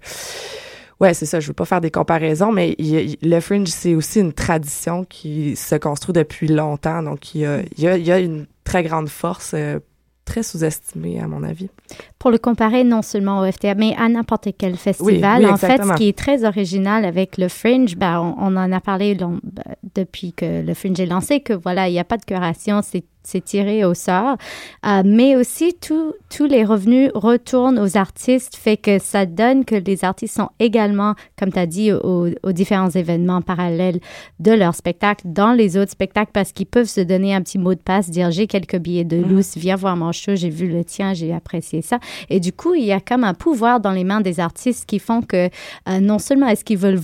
[1.00, 1.38] ouais, c'est ça.
[1.38, 5.74] Je veux pas faire des comparaisons, mais le fringe, c'est aussi une tradition qui se
[5.74, 7.02] construit depuis longtemps.
[7.02, 9.54] Donc, il y a, il y a, une très grande force
[10.24, 11.68] très sous-estimé, à mon avis.
[12.18, 15.46] Pour le comparer non seulement au FTA, mais à n'importe quel festival.
[15.46, 19.14] en fait, ce qui est très original avec le Fringe, ben, on, en a parlé
[19.14, 19.40] ben,
[19.94, 23.04] depuis que le Fringe est lancé, que voilà, il n'y a pas de curation, c'est
[23.22, 24.36] c'est tiré au sort.
[24.86, 30.04] Euh, mais aussi, tous les revenus retournent aux artistes, fait que ça donne que les
[30.04, 34.00] artistes sont également, comme tu as dit, aux, différents événements parallèles
[34.40, 37.74] de leur spectacle, dans les autres spectacles, parce qu'ils peuvent se donner un petit mot
[37.74, 39.28] de passe, dire j'ai quelques billets de mhm.
[39.28, 41.98] loose, viens voir mon show, j'ai vu le tien, j'ai apprécié ça.
[42.28, 44.98] Et du coup, il y a comme un pouvoir dans les mains des artistes qui
[44.98, 45.48] font que
[45.88, 47.00] euh, non seulement est-ce qu'ils veulent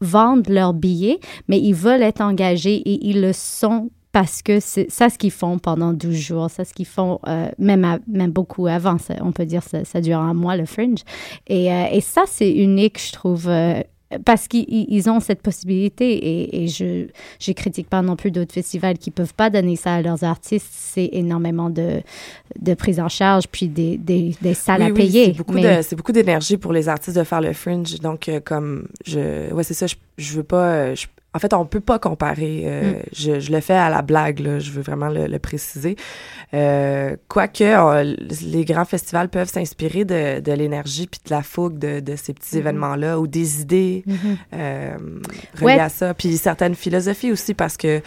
[0.00, 1.18] vendre leurs billets,
[1.48, 5.30] mais ils veulent être engagés et ils le sont parce que c'est ça ce qu'ils
[5.30, 9.46] font pendant 12 jours, ça ce qu'ils font euh, même, même beaucoup avant, on peut
[9.46, 11.00] dire ça, ça dure un mois le fringe.
[11.48, 13.48] Et, euh, et ça, c'est unique, je trouve.
[13.48, 13.80] Euh,
[14.26, 18.98] parce qu'ils ont cette possibilité et, et je ne critique pas non plus d'autres festivals
[18.98, 20.68] qui peuvent pas donner ça à leurs artistes.
[20.70, 22.02] C'est énormément de,
[22.60, 25.34] de prise en charge puis des, des, des salles à payer.
[25.82, 28.00] C'est beaucoup d'énergie pour les artistes de faire le fringe.
[28.00, 29.50] Donc, comme je.
[29.54, 29.86] Ouais, c'est ça.
[29.86, 30.94] Je, je veux pas.
[30.94, 32.62] Je, en fait, on peut pas comparer.
[32.66, 33.02] Euh, mm.
[33.12, 35.96] je, je, le fais à la blague, là, je veux vraiment le, préciser.
[36.52, 37.64] Euh, quoique,
[38.44, 42.34] les grands festivals peuvent s'inspirer de, de l'énergie puis de la fougue de, de ces
[42.34, 42.58] petits mm-hmm.
[42.58, 44.36] événements-là ou des idées mm-hmm.
[44.54, 45.20] euh,
[45.58, 46.12] reliées à ça.
[46.12, 48.02] Puis certaines philosophies aussi parce que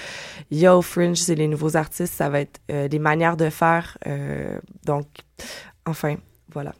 [0.52, 3.50] il y a au Fringe, c'est les nouveaux artistes, ça va être des manières de
[3.50, 3.98] faire.
[4.86, 5.08] donc,
[5.86, 6.16] enfin,
[6.54, 6.74] voilà.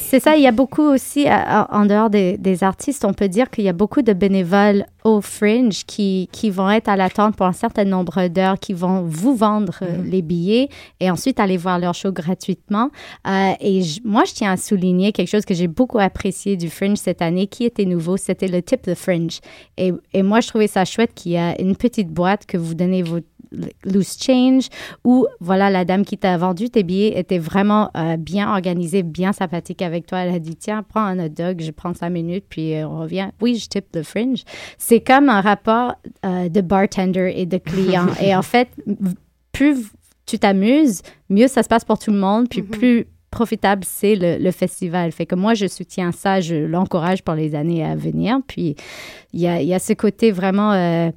[0.00, 3.50] C'est ça, il y a beaucoup aussi, en dehors des, des artistes, on peut dire
[3.50, 7.46] qu'il y a beaucoup de bénévoles au Fringe qui, qui vont être à l'attente pour
[7.46, 10.10] un certain nombre d'heures, qui vont vous vendre euh, mm-hmm.
[10.10, 10.68] les billets
[10.98, 12.90] et ensuite aller voir leur show gratuitement.
[13.28, 16.98] Euh, et moi, je tiens à souligner quelque chose que j'ai beaucoup apprécié du Fringe
[16.98, 19.40] cette année, qui était nouveau, c'était le tip de Fringe.
[19.76, 22.74] Et, et moi, je trouvais ça chouette qu'il y a une petite boîte que vous
[22.74, 23.20] donnez vos
[23.84, 24.68] loose change
[25.04, 29.32] ou voilà la dame qui t'a vendu tes billets était vraiment euh, bien organisée, bien
[29.32, 30.18] sympathique avec toi.
[30.18, 33.00] Elle a dit tiens prends un hot dog, je prends cinq minutes puis euh, on
[33.00, 33.30] revient.
[33.40, 34.42] Oui je tip le fringe.
[34.78, 35.94] C'est comme un rapport
[36.24, 38.68] euh, de bartender et de client et en fait
[39.52, 39.86] plus
[40.26, 42.78] tu t'amuses, mieux ça se passe pour tout le monde puis mm-hmm.
[42.78, 45.12] plus profitable c'est le, festival.
[45.12, 48.38] Fait que moi, je soutiens ça, je l'encourage pour les années à venir.
[48.46, 48.76] Puis,
[49.34, 51.12] il y a, y a, ce côté vraiment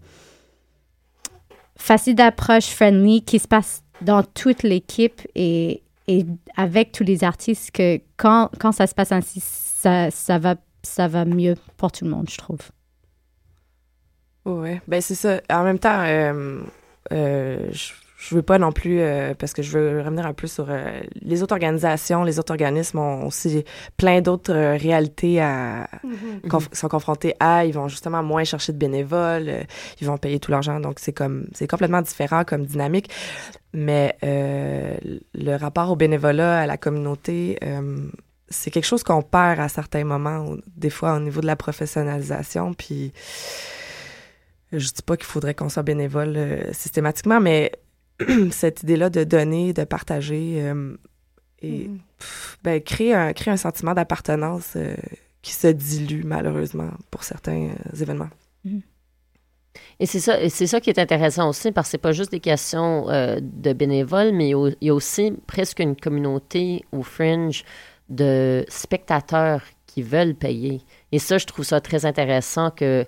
[1.80, 6.26] facile d'approche, friendly, qui se passe dans toute l'équipe et, et,
[6.56, 11.08] avec tous les artistes que quand, quand ça se passe ainsi, ça, ça, va, ça
[11.08, 12.62] va mieux pour tout le monde, je trouve.
[14.46, 15.42] Ouais, ben c'est ça.
[15.50, 16.62] En même temps, euh,
[17.12, 20.46] euh, je je veux pas non plus, euh, parce que je veux revenir un peu
[20.46, 23.64] sur euh, les autres organisations, les autres organismes ont aussi
[23.96, 26.76] plein d'autres euh, réalités à, mm-hmm.
[26.76, 27.64] sont confrontés à.
[27.64, 29.66] Ils vont justement moins chercher de bénévoles,
[30.02, 33.10] ils vont payer tout l'argent, donc c'est comme c'est complètement différent comme dynamique.
[33.72, 37.58] Mais le rapport au bénévolat, à la communauté,
[38.50, 42.74] c'est quelque chose qu'on perd à certains moments, des fois au niveau de la professionnalisation,
[42.74, 43.14] puis
[44.72, 47.72] je dis pas qu'il faudrait qu'on soit bénévole systématiquement, mais
[48.52, 50.96] cette idée-là de donner, de partager euh,
[51.62, 52.00] et mm-hmm.
[52.64, 54.96] ben, créer, un, créer un sentiment d'appartenance euh,
[55.42, 58.30] qui se dilue malheureusement pour certains euh, événements.
[58.66, 58.82] Mm-hmm.
[60.00, 62.40] Et c'est ça, c'est ça qui est intéressant aussi, parce que c'est pas juste des
[62.40, 67.64] questions de bénévoles, mais il y a aussi presque une communauté au fringe
[68.10, 70.82] de spectateurs qui veulent payer.
[71.12, 73.06] Et ça, je trouve ça très intéressant que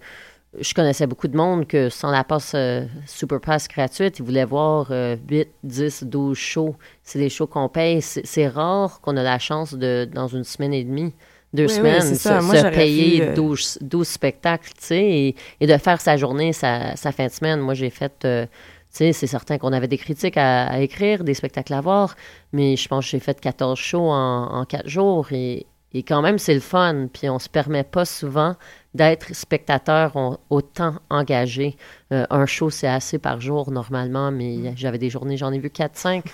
[0.59, 4.45] je connaissais beaucoup de monde que sans la passe euh, Super Pass gratuite, ils voulaient
[4.45, 6.75] voir 8, 10, 12 shows.
[7.03, 8.01] C'est des shows qu'on paye.
[8.01, 11.13] C'est rare qu'on a la chance de, dans une semaine et demie,
[11.53, 16.95] deux semaines, se, payer 12, euh, spectacles, tu sais, et, de faire sa journée, sa,
[16.95, 17.59] fin de semaine.
[17.59, 18.25] Moi, j'ai fait...
[18.25, 18.45] Euh,
[18.93, 22.17] c'est certain qu'on avait des critiques à, écrire, des spectacles à voir,
[22.51, 26.21] mais je pense que j'ai fait 14 shows en, en 4 jours et, et quand
[26.21, 27.07] même, c'est le fun.
[27.11, 28.55] Puis on se permet pas souvent
[28.93, 31.77] d'être spectateur autant engagé.
[32.11, 34.73] Euh, un show, c'est assez par jour normalement, mais mm.
[34.75, 36.23] j'avais des journées, j'en ai vu 4-5.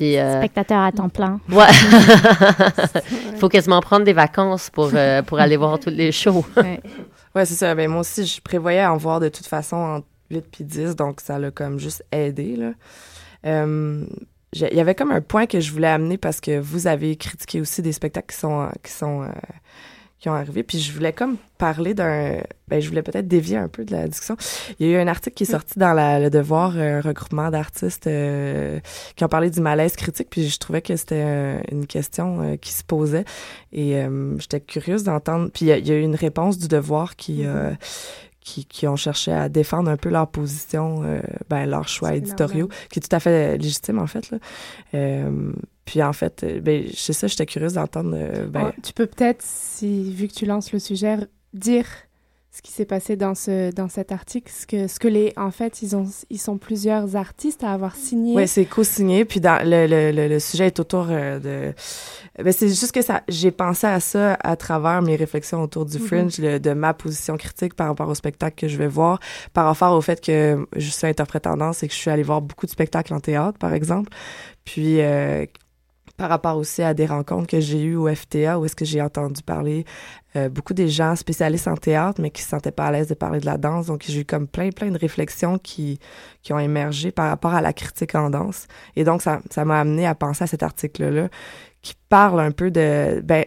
[0.00, 1.40] Euh, spectateur à temps plein.
[1.48, 1.64] Ouais.
[3.32, 6.44] Il faut quasiment prendre des vacances pour, euh, pour aller voir tous les shows.
[6.56, 6.80] ouais,
[7.46, 7.74] c'est ça.
[7.74, 11.22] Ben, moi aussi, je prévoyais en voir de toute façon entre 8 puis 10, donc
[11.22, 12.56] ça l'a comme juste aidé.
[12.56, 12.72] Là
[14.52, 17.60] il y avait comme un point que je voulais amener parce que vous avez critiqué
[17.60, 19.28] aussi des spectacles qui sont qui sont euh,
[20.18, 20.62] qui ont arrivé.
[20.62, 24.08] Puis je voulais comme parler d'un ben je voulais peut-être dévier un peu de la
[24.08, 24.36] discussion.
[24.78, 27.50] Il y a eu un article qui est sorti dans la, le devoir un regroupement
[27.50, 28.80] d'artistes euh,
[29.16, 30.28] qui ont parlé du malaise critique.
[30.30, 33.24] Puis je trouvais que c'était une question euh, qui se posait.
[33.72, 34.02] Et
[34.38, 35.50] j'étais curieuse d'entendre.
[35.52, 37.76] Puis il y, a eu une réponse du devoir qui mm-hmm.
[38.68, 42.98] qui, ont cherché à défendre un peu leur position, euh, ben, leur choix éditoriaux, qui
[42.98, 44.30] est tout à fait légitime, en fait.
[44.30, 44.38] Là.
[44.94, 45.52] Euh,
[45.88, 48.14] puis, en fait, euh, ben, c'est ça, j'étais curieuse d'entendre.
[48.48, 48.72] Ben...
[48.82, 51.16] tu peux peut-être, si, vu que tu lances le sujet,
[51.54, 51.86] dire
[52.58, 55.52] ce qui s'est passé dans ce dans cet article, ce que ce que les en
[55.52, 58.34] fait ils ont ils sont plusieurs artistes à avoir signé.
[58.34, 61.74] Oui, c'est co-signé puis dans le, le, le, sujet est autour euh, de
[62.42, 65.98] ben c'est juste que ça j'ai pensé à ça à travers mes réflexions autour du
[65.98, 66.06] mhm.
[66.06, 69.20] fringe de ma position critique par rapport au spectacle que je vais voir
[69.52, 72.42] par rapport au fait que je suis interprète tendance et que je suis allée voir
[72.42, 74.10] beaucoup de spectacles en théâtre par exemple.
[74.64, 75.46] Puis euh,
[76.18, 79.00] par rapport aussi à des rencontres que j'ai eues au FTA où est-ce que j'ai
[79.00, 79.84] entendu parler
[80.34, 83.14] euh, beaucoup des gens spécialistes en théâtre mais qui se sentaient pas à l'aise de
[83.14, 83.86] parler de la danse.
[83.86, 86.00] Donc j'ai eu comme plein plein de réflexions qui
[86.42, 88.66] qui ont émergé par rapport à la critique en danse.
[88.96, 91.28] Et donc ça ça m'a amené à penser à cet article là
[91.82, 93.44] qui parle un peu de ben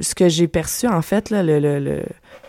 [0.00, 2.02] ce que j'ai perçu en fait là, le, le, le,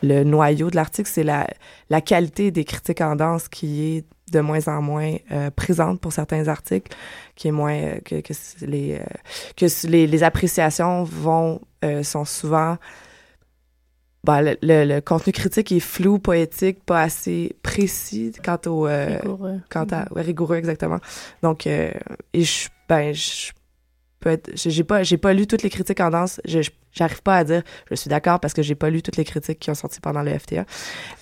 [0.03, 1.47] le noyau de l'article c'est la
[1.89, 6.12] la qualité des critiques en danse qui est de moins en moins euh, présente pour
[6.12, 6.96] certains articles,
[7.36, 8.34] qui est moins euh, que, que,
[8.66, 9.04] les euh,
[9.56, 11.62] que les, les, appréciations vont
[12.04, 12.78] sont souvent
[14.24, 19.60] bah, le, le, contenu critique est flou, poétique, pas assez précis quant au rigoureux.
[19.70, 20.14] quant à mm-hmm.
[20.14, 21.00] ouais, rigoureux exactement.
[21.42, 21.94] Donc et
[22.34, 23.52] je ben je
[24.55, 26.41] j'ai pas j'ai pas lu toutes les critiques en danse
[26.91, 29.59] j'arrive pas à dire je suis d'accord parce que j'ai pas lu toutes les critiques
[29.59, 30.65] qui ont sorti pendant le FTA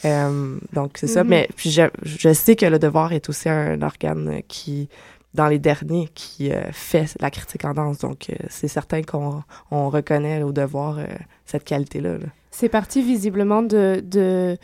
[0.05, 1.27] euh, donc c'est ça mm-hmm.
[1.27, 4.89] mais puis je, je sais que le devoir est aussi un organe qui
[5.33, 7.99] dans les derniers qui fait la critique en danse.
[7.99, 10.99] Donc, c'est certain qu'on on reconnaît au devoir
[11.45, 12.17] cette qualité-là.
[12.51, 14.57] C'est parti visiblement de, de,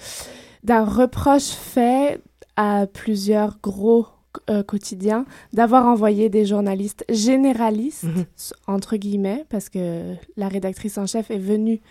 [0.64, 2.22] d'un reproche fait
[2.58, 4.08] à plusieurs gros
[4.50, 8.26] euh, quotidiens d'avoir envoyé des journalistes généralistes, mhm.
[8.68, 11.82] entre guillemets, parce que la rédactrice en chef est venue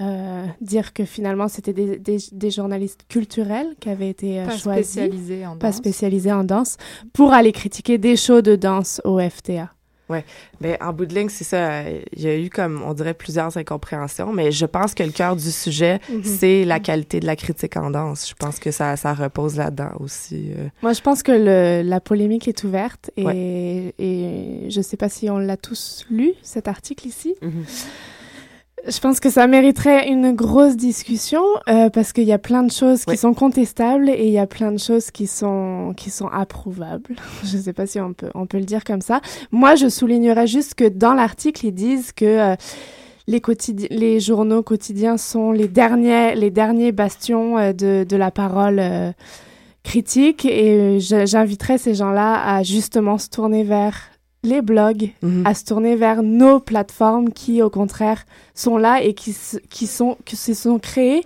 [0.00, 4.92] euh, dire que finalement c'était des, des, journalistes culturels qui avaient été euh, pas choisis,
[4.92, 6.76] spécialisés en pas spécialisés en danse,
[7.12, 9.72] pour aller critiquer des shows de danse au FTA.
[10.08, 10.24] Ouais,
[10.60, 11.82] mais en bout de ligne, c'est ça.
[11.88, 15.36] Il y a eu comme on dirait plusieurs incompréhensions, mais je pense que le cœur
[15.36, 16.24] du sujet, mhm.
[16.24, 18.28] c'est la qualité de la critique en danse.
[18.28, 20.52] Je pense que ça, ça repose là-dedans aussi.
[20.56, 20.68] Euh.
[20.82, 25.28] Moi, je pense que le, la polémique est ouverte et, et je sais pas si
[25.28, 27.34] on l'a tous lu cet article ici.
[27.42, 27.64] Mhm.
[28.86, 32.70] Je pense que ça mériterait une grosse discussion euh, parce qu'il y a plein de
[32.70, 36.28] choses qui sont contestables et il y a plein de choses qui sont qui sont
[36.28, 37.16] approuvables.
[37.44, 39.20] je ne sais pas si on peut on peut le dire comme ça.
[39.50, 42.56] Moi, je soulignerais juste que dans l'article, ils disent que euh,
[43.26, 43.42] les,
[43.90, 48.82] les journaux quotidiens sont les derniers les derniers bastions euh, de de la parole
[49.82, 53.94] critique et j'inviterais ces gens-là à justement se tourner vers
[54.48, 55.46] les blogs mhm.
[55.46, 58.24] à se tourner vers nos plateformes qui, au contraire,
[58.54, 59.36] sont là et qui,
[59.70, 61.24] qui, sont, qui se sont créées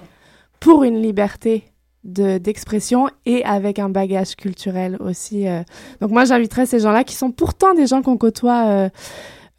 [0.60, 1.64] pour une liberté
[2.04, 5.46] d'expression et avec un bagage culturel aussi.
[5.46, 5.62] Euh.
[6.00, 8.88] Donc moi, j'inviterais ces gens-là qui sont pourtant des gens qu'on côtoie euh,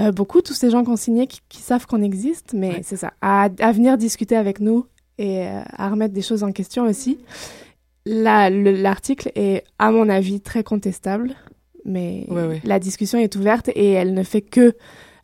[0.02, 3.14] euh, beaucoup, tous ces gens qu'on signait qui, qui savent qu'on existe, mais c'est ça,
[3.22, 4.86] à, à, venir discuter avec nous
[5.18, 7.18] et à remettre des choses en question aussi.
[8.06, 11.36] L'article est, à mon avis, très contestable
[11.86, 12.28] mais
[12.64, 14.76] la discussion est ouverte et elle ne fait que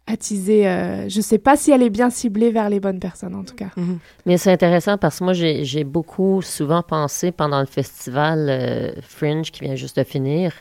[0.10, 0.68] attiser.
[0.68, 3.44] Euh, je ne sais pas si elle est bien ciblée vers les bonnes personnes, en
[3.44, 3.70] tout cas.
[3.78, 4.00] Mhm.
[4.26, 9.52] Mais c'est intéressant parce que moi, j'ai beaucoup souvent pensé pendant le festival euh, Fringe
[9.52, 10.54] qui vient juste de finir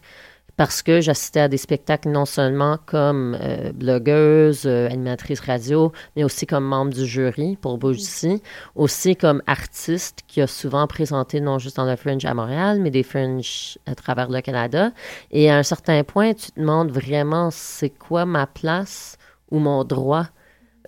[0.59, 6.25] parce que j'assistais à des spectacles non seulement comme euh, blogueuse, euh, animatrice radio, mais
[6.25, 8.43] aussi comme membre du jury pour Bougie,
[8.75, 12.91] aussi comme artiste qui a souvent présenté non juste dans le Fringe à Montréal, mais
[12.91, 14.91] des Fringe à travers le Canada.
[15.31, 19.17] Et à un certain point, tu te demandes vraiment c'est quoi ma place
[19.53, 20.27] ou mon droit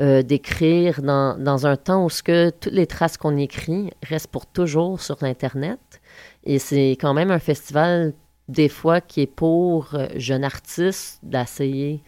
[0.01, 4.33] euh, d'écrire dans, dans, un temps où ce que toutes les traces qu'on écrit restent
[4.33, 5.79] pour toujours sur l'Internet?
[6.43, 8.15] Et c'est quand même un festival
[8.51, 12.03] des fois qui est pour euh, jeunes artistes d'essayer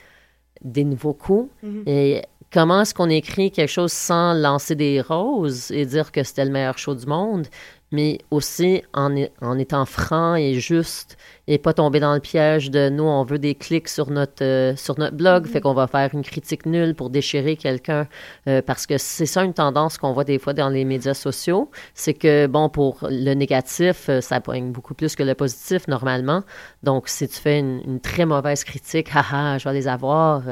[0.63, 1.51] des nouveaux coups.
[1.65, 1.83] Mm-hmm.
[1.87, 2.23] Et
[2.53, 6.51] comment est-ce qu'on écrit quelque chose sans lancer des roses et dire que c'était le
[6.51, 7.47] meilleur show du monde,
[7.93, 11.17] mais aussi en, en étant franc et juste
[11.49, 14.77] et pas tomber dans le piège de nous, on veut des clics sur notre, euh,
[14.77, 15.63] sur notre blog, fait mm-hmm.
[15.63, 18.07] qu'on va faire une critique nulle pour déchirer quelqu'un.
[18.49, 21.71] Euh, parce que c'est ça une tendance qu'on voit des fois dans les médias sociaux.
[21.95, 26.43] C'est que, bon, pour le négatif, euh, ça poigne beaucoup plus que le positif normalement.
[26.83, 30.43] Donc, si tu fais une, une très mauvaise critique, haha, je vais les avoir.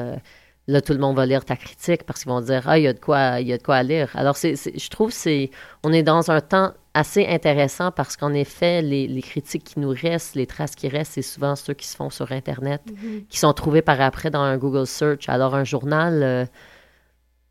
[0.71, 2.87] Là, tout le monde va lire ta critique parce qu'ils vont dire, ah, il y
[2.87, 4.09] a de quoi, il y a de quoi à lire.
[4.15, 5.51] Alors, c'est, je trouve, c'est,
[5.83, 9.93] on est dans un temps assez intéressant parce qu'en effet, les, les, critiques qui nous
[9.93, 13.25] restent, les traces qui restent, c'est souvent ceux qui se font sur Internet, mhm.
[13.29, 15.27] qui sont trouvés par après dans un Google Search.
[15.27, 16.45] Alors, un journal euh,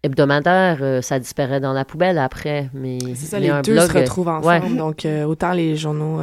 [0.02, 2.70] hebdomadaire, euh, ça disparaît dans la poubelle après.
[2.72, 4.76] Mais c'est ça, les deux se retrouvent ensemble.
[4.76, 6.22] Donc, euh, autant les journaux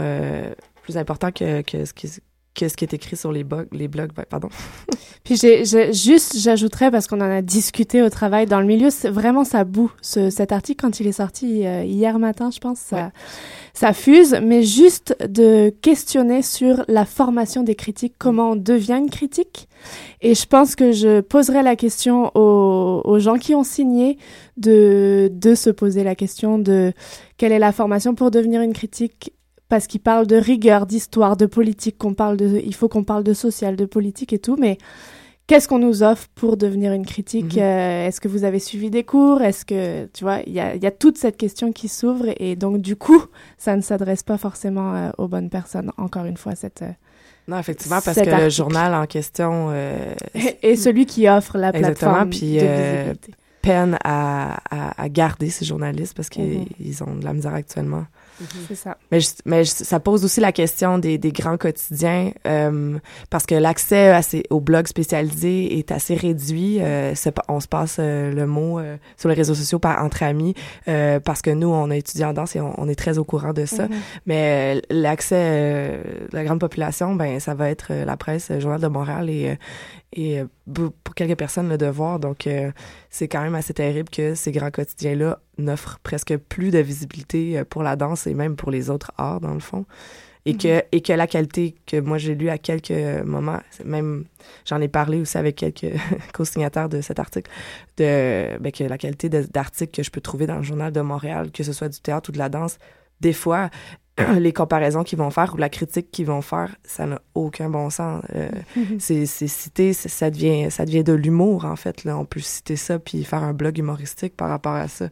[0.81, 2.09] plus importants que, que ce qui
[2.57, 4.49] que ce qui est écrit sur les, blogs, les blogs, pardon.
[5.23, 9.43] Puis j'ai, juste, j'ajouterais, parce qu'on en a discuté au travail dans le milieu, vraiment
[9.43, 13.11] ça bout, ce, cet article, quand il est sorti euh, hier matin, je pense, ça,
[13.73, 19.09] ça fuse, mais juste de questionner sur la formation des critiques, comment on devient une
[19.09, 19.69] critique.
[20.21, 24.17] Et je pense que je poserai la question aux, aux gens qui ont signé
[24.57, 26.91] de, de se poser la question de
[27.37, 29.31] quelle est la formation pour devenir une critique
[29.70, 33.24] parce qu'il parle de rigueur, d'histoire, de politique, qu'on parle de, il faut qu'on parle
[33.24, 34.78] de social, de politique et tout, mais
[35.47, 37.63] qu'est-ce qu'on nous offre pour devenir une critique mhm.
[37.63, 40.76] euh, Est-ce que vous avez suivi des cours Est-ce que, tu vois, il y a,
[40.76, 43.24] y a, toute cette question qui s'ouvre et donc du coup,
[43.57, 45.91] ça ne s'adresse pas forcément euh, aux bonnes personnes.
[45.97, 46.91] Encore une fois, cette euh,
[47.49, 49.74] non, effectivement, parce que le journal en question
[50.61, 53.32] et, celui qui offre la plateforme puis, de visibilité.
[53.61, 57.07] peine à, à, à, garder ces journalistes parce qu'ils mhm.
[57.07, 58.03] ont de la misère actuellement
[58.67, 58.97] c'est ça.
[59.11, 62.97] Mais, mais ça pose aussi la question des, des grands quotidiens euh,
[63.29, 64.13] parce que l'accès
[64.49, 66.77] aux blogs spécialisés est assez réduit.
[66.81, 67.13] Euh,
[67.47, 70.53] on se passe euh, le mot euh, sur les réseaux sociaux par, entre amis
[70.88, 73.53] euh, parce que nous, on est étudiants en danse et on, est très au courant
[73.53, 73.85] de ça.
[73.85, 73.95] Mm-hmm.
[74.25, 75.99] Mais l'accès
[76.31, 79.57] de la grande population, ben ça va être la presse, le Journal de Montréal et,
[80.13, 80.41] et
[80.73, 82.19] pour quelques personnes le devoir.
[82.19, 82.47] Donc,
[83.09, 87.83] c'est quand même assez terrible que ces grands quotidiens-là n'offrent presque plus de visibilité pour
[87.83, 89.85] la danse et même pour les autres arts, dans le fond.
[90.45, 92.91] et que et que la qualité que moi j'ai lu à quelques
[93.25, 94.23] moments, même
[94.65, 95.93] j'en ai parlé aussi avec quelques
[96.33, 97.51] co-signataires de cet article,
[97.97, 101.51] de ben, que la qualité d'articles que je peux trouver dans le journal de Montréal,
[101.51, 102.79] que ce soit du théâtre ou de la danse,
[103.19, 103.69] des fois
[104.39, 107.89] les comparaisons qu'ils vont faire ou la critique qu'ils vont faire, ça n'a aucun bon
[107.89, 108.24] sens.
[108.36, 108.49] Euh,
[108.99, 112.03] c'est cité, ça devient, ça devient de l'humour, en fait.
[112.03, 112.18] Là.
[112.18, 115.09] On peut citer ça puis faire un blog humoristique par rapport à ça.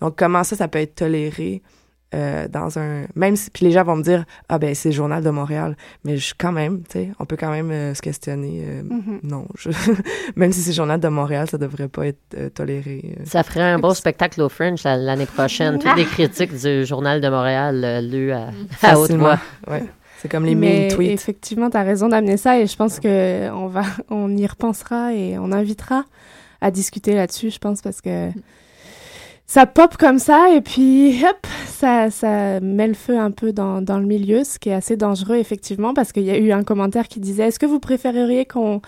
[0.00, 1.62] Donc, comment ça, ça peut être toléré?
[2.14, 4.94] Euh, dans un même si puis les gens vont me dire ah ben c'est le
[4.94, 8.02] journal de Montréal mais je quand même tu sais on peut quand même euh, se
[8.02, 9.20] questionner euh, mm-hmm.
[9.24, 9.70] non je,
[10.36, 13.78] même si c'est le journal de Montréal ça devrait pas être toléré ça ferait un
[13.78, 18.50] beau spectacle au Fringe l'année prochaine toutes les critiques du journal de Montréal lues à,
[18.82, 19.38] à haute voix
[19.68, 19.82] ouais.
[20.18, 21.10] C'est comme les mails tweets.
[21.10, 25.12] Effectivement, tu as raison d'amener ça et je pense que on va on y repensera
[25.12, 26.04] et on invitera
[26.60, 28.28] à discuter là-dessus, je pense parce que
[29.46, 33.82] ça pop comme ça et puis hop, ça, ça met le feu un peu dans,
[33.82, 36.64] dans le milieu, ce qui est assez dangereux effectivement parce qu'il y a eu un
[36.64, 38.80] commentaire qui disait est-ce que vous préféreriez qu'on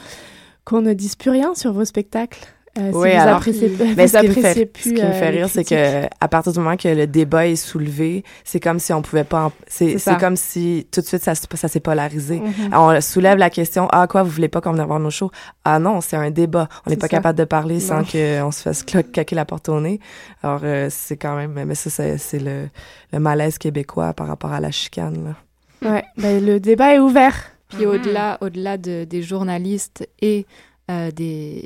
[0.64, 2.53] qu'on ne dise plus rien sur vos spectacles?
[2.77, 5.31] Euh, oui, vous alors, appréciez, mais ce, qui me fait, plus, ce qui me fait
[5.31, 8.93] rire, c'est que à partir du moment que le débat est soulevé, c'est comme si
[8.93, 12.39] on pouvait pas, c'est comme si tout de suite ça, ça s'est polarisé.
[12.39, 12.77] Mm-hmm.
[12.77, 15.31] On soulève la question, ah quoi, vous voulez pas qu'on vienne voir nos shows?
[15.64, 16.68] Ah non, c'est un débat.
[16.85, 20.01] On n'est pas capable de parler sans qu'on se fasse claquer la porte au nez.
[20.43, 22.68] Alors euh, c'est quand même, mais ça c'est le,
[23.12, 25.25] le malaise québécois par rapport à la chicane.
[25.25, 25.91] Là.
[25.91, 27.37] Ouais, ben, le débat est ouvert.
[27.68, 30.47] Puis au-delà, au-delà de, des journalistes et
[30.91, 31.64] euh, des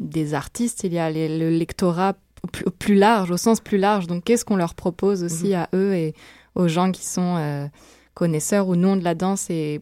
[0.00, 2.14] des artistes, il y a le lectorat
[2.78, 4.06] plus, large, au sens plus large.
[4.06, 5.54] Donc, qu'est-ce qu'on leur propose aussi mhm.
[5.54, 6.14] à eux et
[6.54, 7.66] aux gens qui sont euh,
[8.14, 9.80] connaisseurs ou non de la danse Et,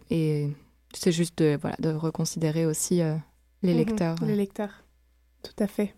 [0.95, 3.15] c'est juste de, voilà, de reconsidérer aussi euh,
[3.63, 3.79] les mhm.
[3.79, 4.17] lecteurs.
[4.27, 4.85] Les lecteurs,
[5.43, 5.95] tout à fait.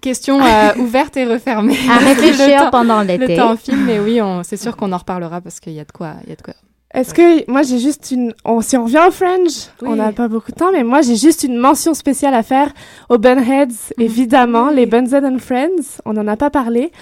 [0.00, 1.78] Question euh, ouverte et refermée.
[1.88, 3.28] À réfléchir pendant l'été.
[3.28, 5.92] Le temps film, mais oui, c'est sûr qu'on en reparlera parce qu'il y a de
[5.92, 6.54] quoi, il y a de quoi
[6.94, 8.32] est-ce que moi j'ai juste une
[8.62, 11.42] si on revient au Fringe, on n'a pas beaucoup de temps mais moi j'ai juste
[11.42, 12.72] une mention spéciale à faire
[13.08, 14.04] aux Bunheads mhm.
[14.04, 16.92] évidemment les Bunheads and Friends, on n'en a pas parlé.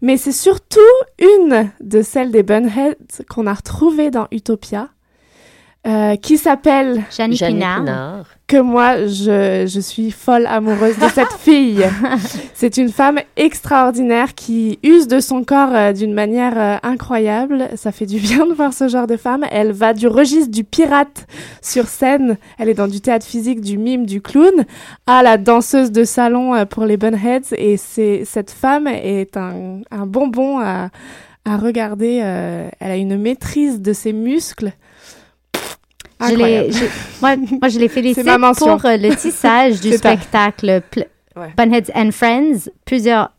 [0.00, 0.80] Mais c'est surtout
[1.18, 4.88] une de celles des Bunheads qu'on a retrouvées dans Utopia
[5.84, 8.24] euh, qui s'appelle Jeannie Pinard.
[8.46, 11.84] Que moi, je, je suis folle amoureuse de cette fille.
[12.54, 17.68] C'est une femme extraordinaire qui use de son corps euh, d'une manière euh, incroyable.
[17.74, 19.44] Ça fait du bien de voir ce genre de femme.
[19.50, 21.26] Elle va du registre du pirate
[21.62, 22.36] sur scène.
[22.58, 24.64] Elle est dans du théâtre physique, du mime, du clown,
[25.08, 27.54] à la danseuse de salon pour les Bunheads.
[27.56, 30.90] Et c'est cette femme est un, un bonbon à,
[31.44, 32.18] à regarder.
[32.78, 34.72] elle a une maîtrise de ses muscles
[36.30, 36.36] je
[37.20, 40.82] moi, moi, je l'ai félicité pour euh, le tissage du spectacle
[41.56, 42.68] Bunheads and Friends.
[42.84, 43.30] Plusieurs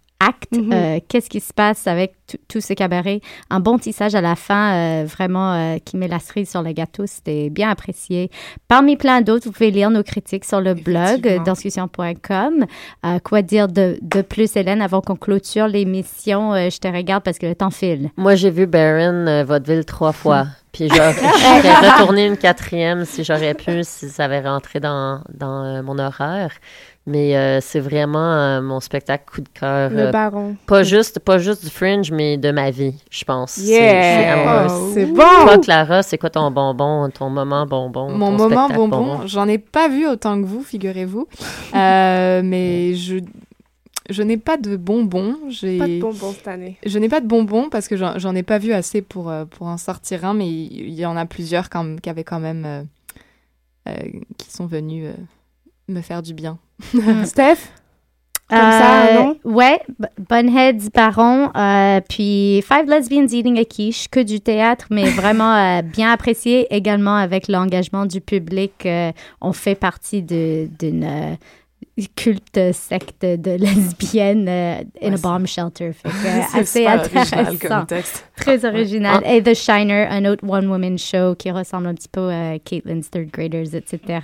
[0.51, 0.71] Mhm.
[0.73, 2.15] Euh, qu'est-ce qui se passe avec
[2.47, 3.21] tout ce cabaret?
[3.49, 7.05] Un bon tissage à la fin, euh, vraiment, qui met la cerise sur le gâteau.
[7.05, 8.29] C'était bien apprécié.
[8.67, 12.65] Parmi plein d'autres, vous pouvez lire nos critiques sur le blog discussion.com.
[13.23, 16.53] quoi dire de, de, plus, Hélène, avant qu'on clôture l'émission?
[16.53, 18.09] je te regarde parce que le temps file.
[18.17, 20.47] Moi, j'ai vu Baron, Vaudeville, trois fois.
[20.73, 25.83] Puis j'aurais retourné une quatrième si j'aurais pu, si ça avait rentré dans, dans euh,
[25.83, 26.51] mon horaire.
[27.05, 29.89] Mais euh, c'est vraiment euh, mon spectacle coup de cœur.
[29.89, 30.55] Le baron.
[30.67, 33.57] Pas juste, pas juste du fringe, mais de ma vie, je pense.
[33.57, 34.69] Yeah!
[34.93, 35.15] C'est bon!
[35.15, 38.11] Toi, Clara, c'est quoi ton bonbon, ton moment bonbon?
[38.11, 41.27] Mon moment bonbon, j'en ai pas vu autant que vous, figurez-vous.
[41.73, 43.19] mais je
[44.09, 45.33] je n'ai pas de bonbons.
[45.33, 46.77] Pas de bonbons cette année.
[46.85, 49.67] Je n'ai pas de bonbons parce que j'en ai pas vu assez pour, euh, pour
[49.67, 52.65] en sortir un, mais il y, en a plusieurs quand, qui avaient quand même.
[52.65, 52.83] Euh,
[53.89, 55.09] euh, qui sont venus
[55.89, 56.57] me faire du bien.
[57.25, 57.69] Steph?
[58.49, 59.35] Comme ça, non?
[59.45, 59.79] Ouais,
[60.29, 61.49] Bunheads Baron,
[62.07, 67.47] puis Five Lesbians Eating a Quiche, que du théâtre, mais vraiment bien apprécié également avec
[67.47, 68.87] l'engagement du public.
[69.41, 71.37] on fait partie d'une
[72.15, 75.91] culte secte de lesbiennes euh, in a bomb shelter.
[75.93, 76.09] Fait
[76.59, 77.85] assez intéressant.
[78.35, 79.21] Très original.
[79.25, 79.33] Ah.
[79.33, 83.29] Et The Shiner, un autre one-woman show qui ressemble un petit peu à Caitlin's Third
[83.31, 84.19] Graders, etc.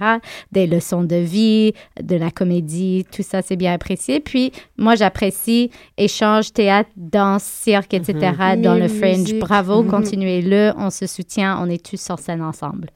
[0.51, 4.19] Des leçons de vie, de la comédie, tout ça, c'est bien apprécié.
[4.19, 8.13] Puis, moi, j'apprécie échange, théâtre, danse, cirque, etc.
[8.13, 8.61] Mm-hmm.
[8.61, 9.33] dans le Fringe.
[9.39, 9.87] Bravo, mm-hmm.
[9.87, 10.73] continuez-le.
[10.77, 11.59] On se soutient.
[11.61, 12.89] On est tous sur scène ensemble.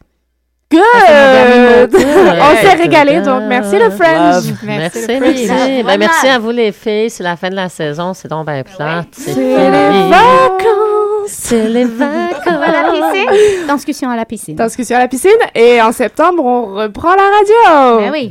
[0.73, 1.95] Good!
[2.41, 4.45] On s'est régalé, donc merci le French.
[4.63, 5.83] Merci, merci.
[5.83, 7.09] Ben, merci à vous les filles.
[7.09, 8.13] C'est la fin de la saison.
[8.13, 9.07] C'est donc bien plate.
[9.11, 11.27] C'est les vacances.
[11.27, 12.47] C'est les vacances.
[12.47, 13.67] À la piscine.
[13.75, 14.55] Discussion à la piscine.
[14.55, 15.31] Discussion à la piscine.
[15.53, 17.99] Et en septembre, on reprend la radio.
[17.99, 18.29] Ben oui.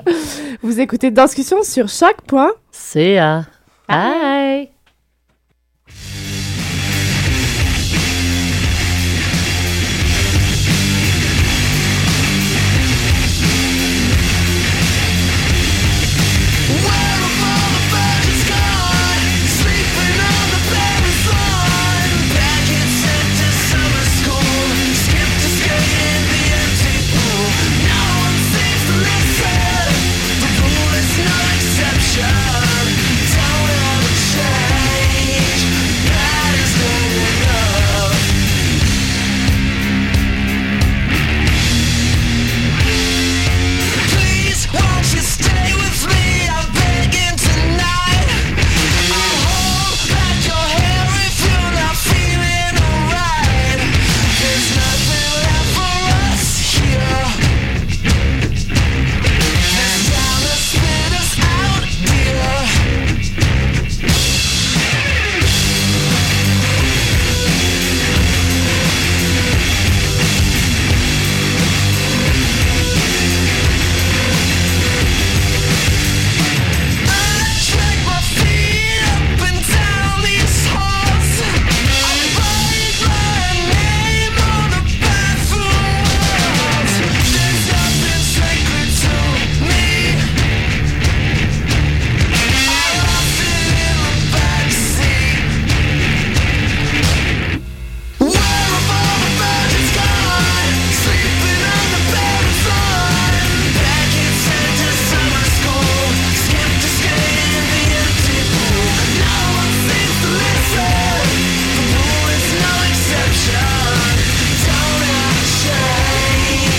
[0.62, 2.50] Vous écoutez Discussion sur chaque point.
[2.70, 3.42] C'est à.
[3.88, 4.71] Bye.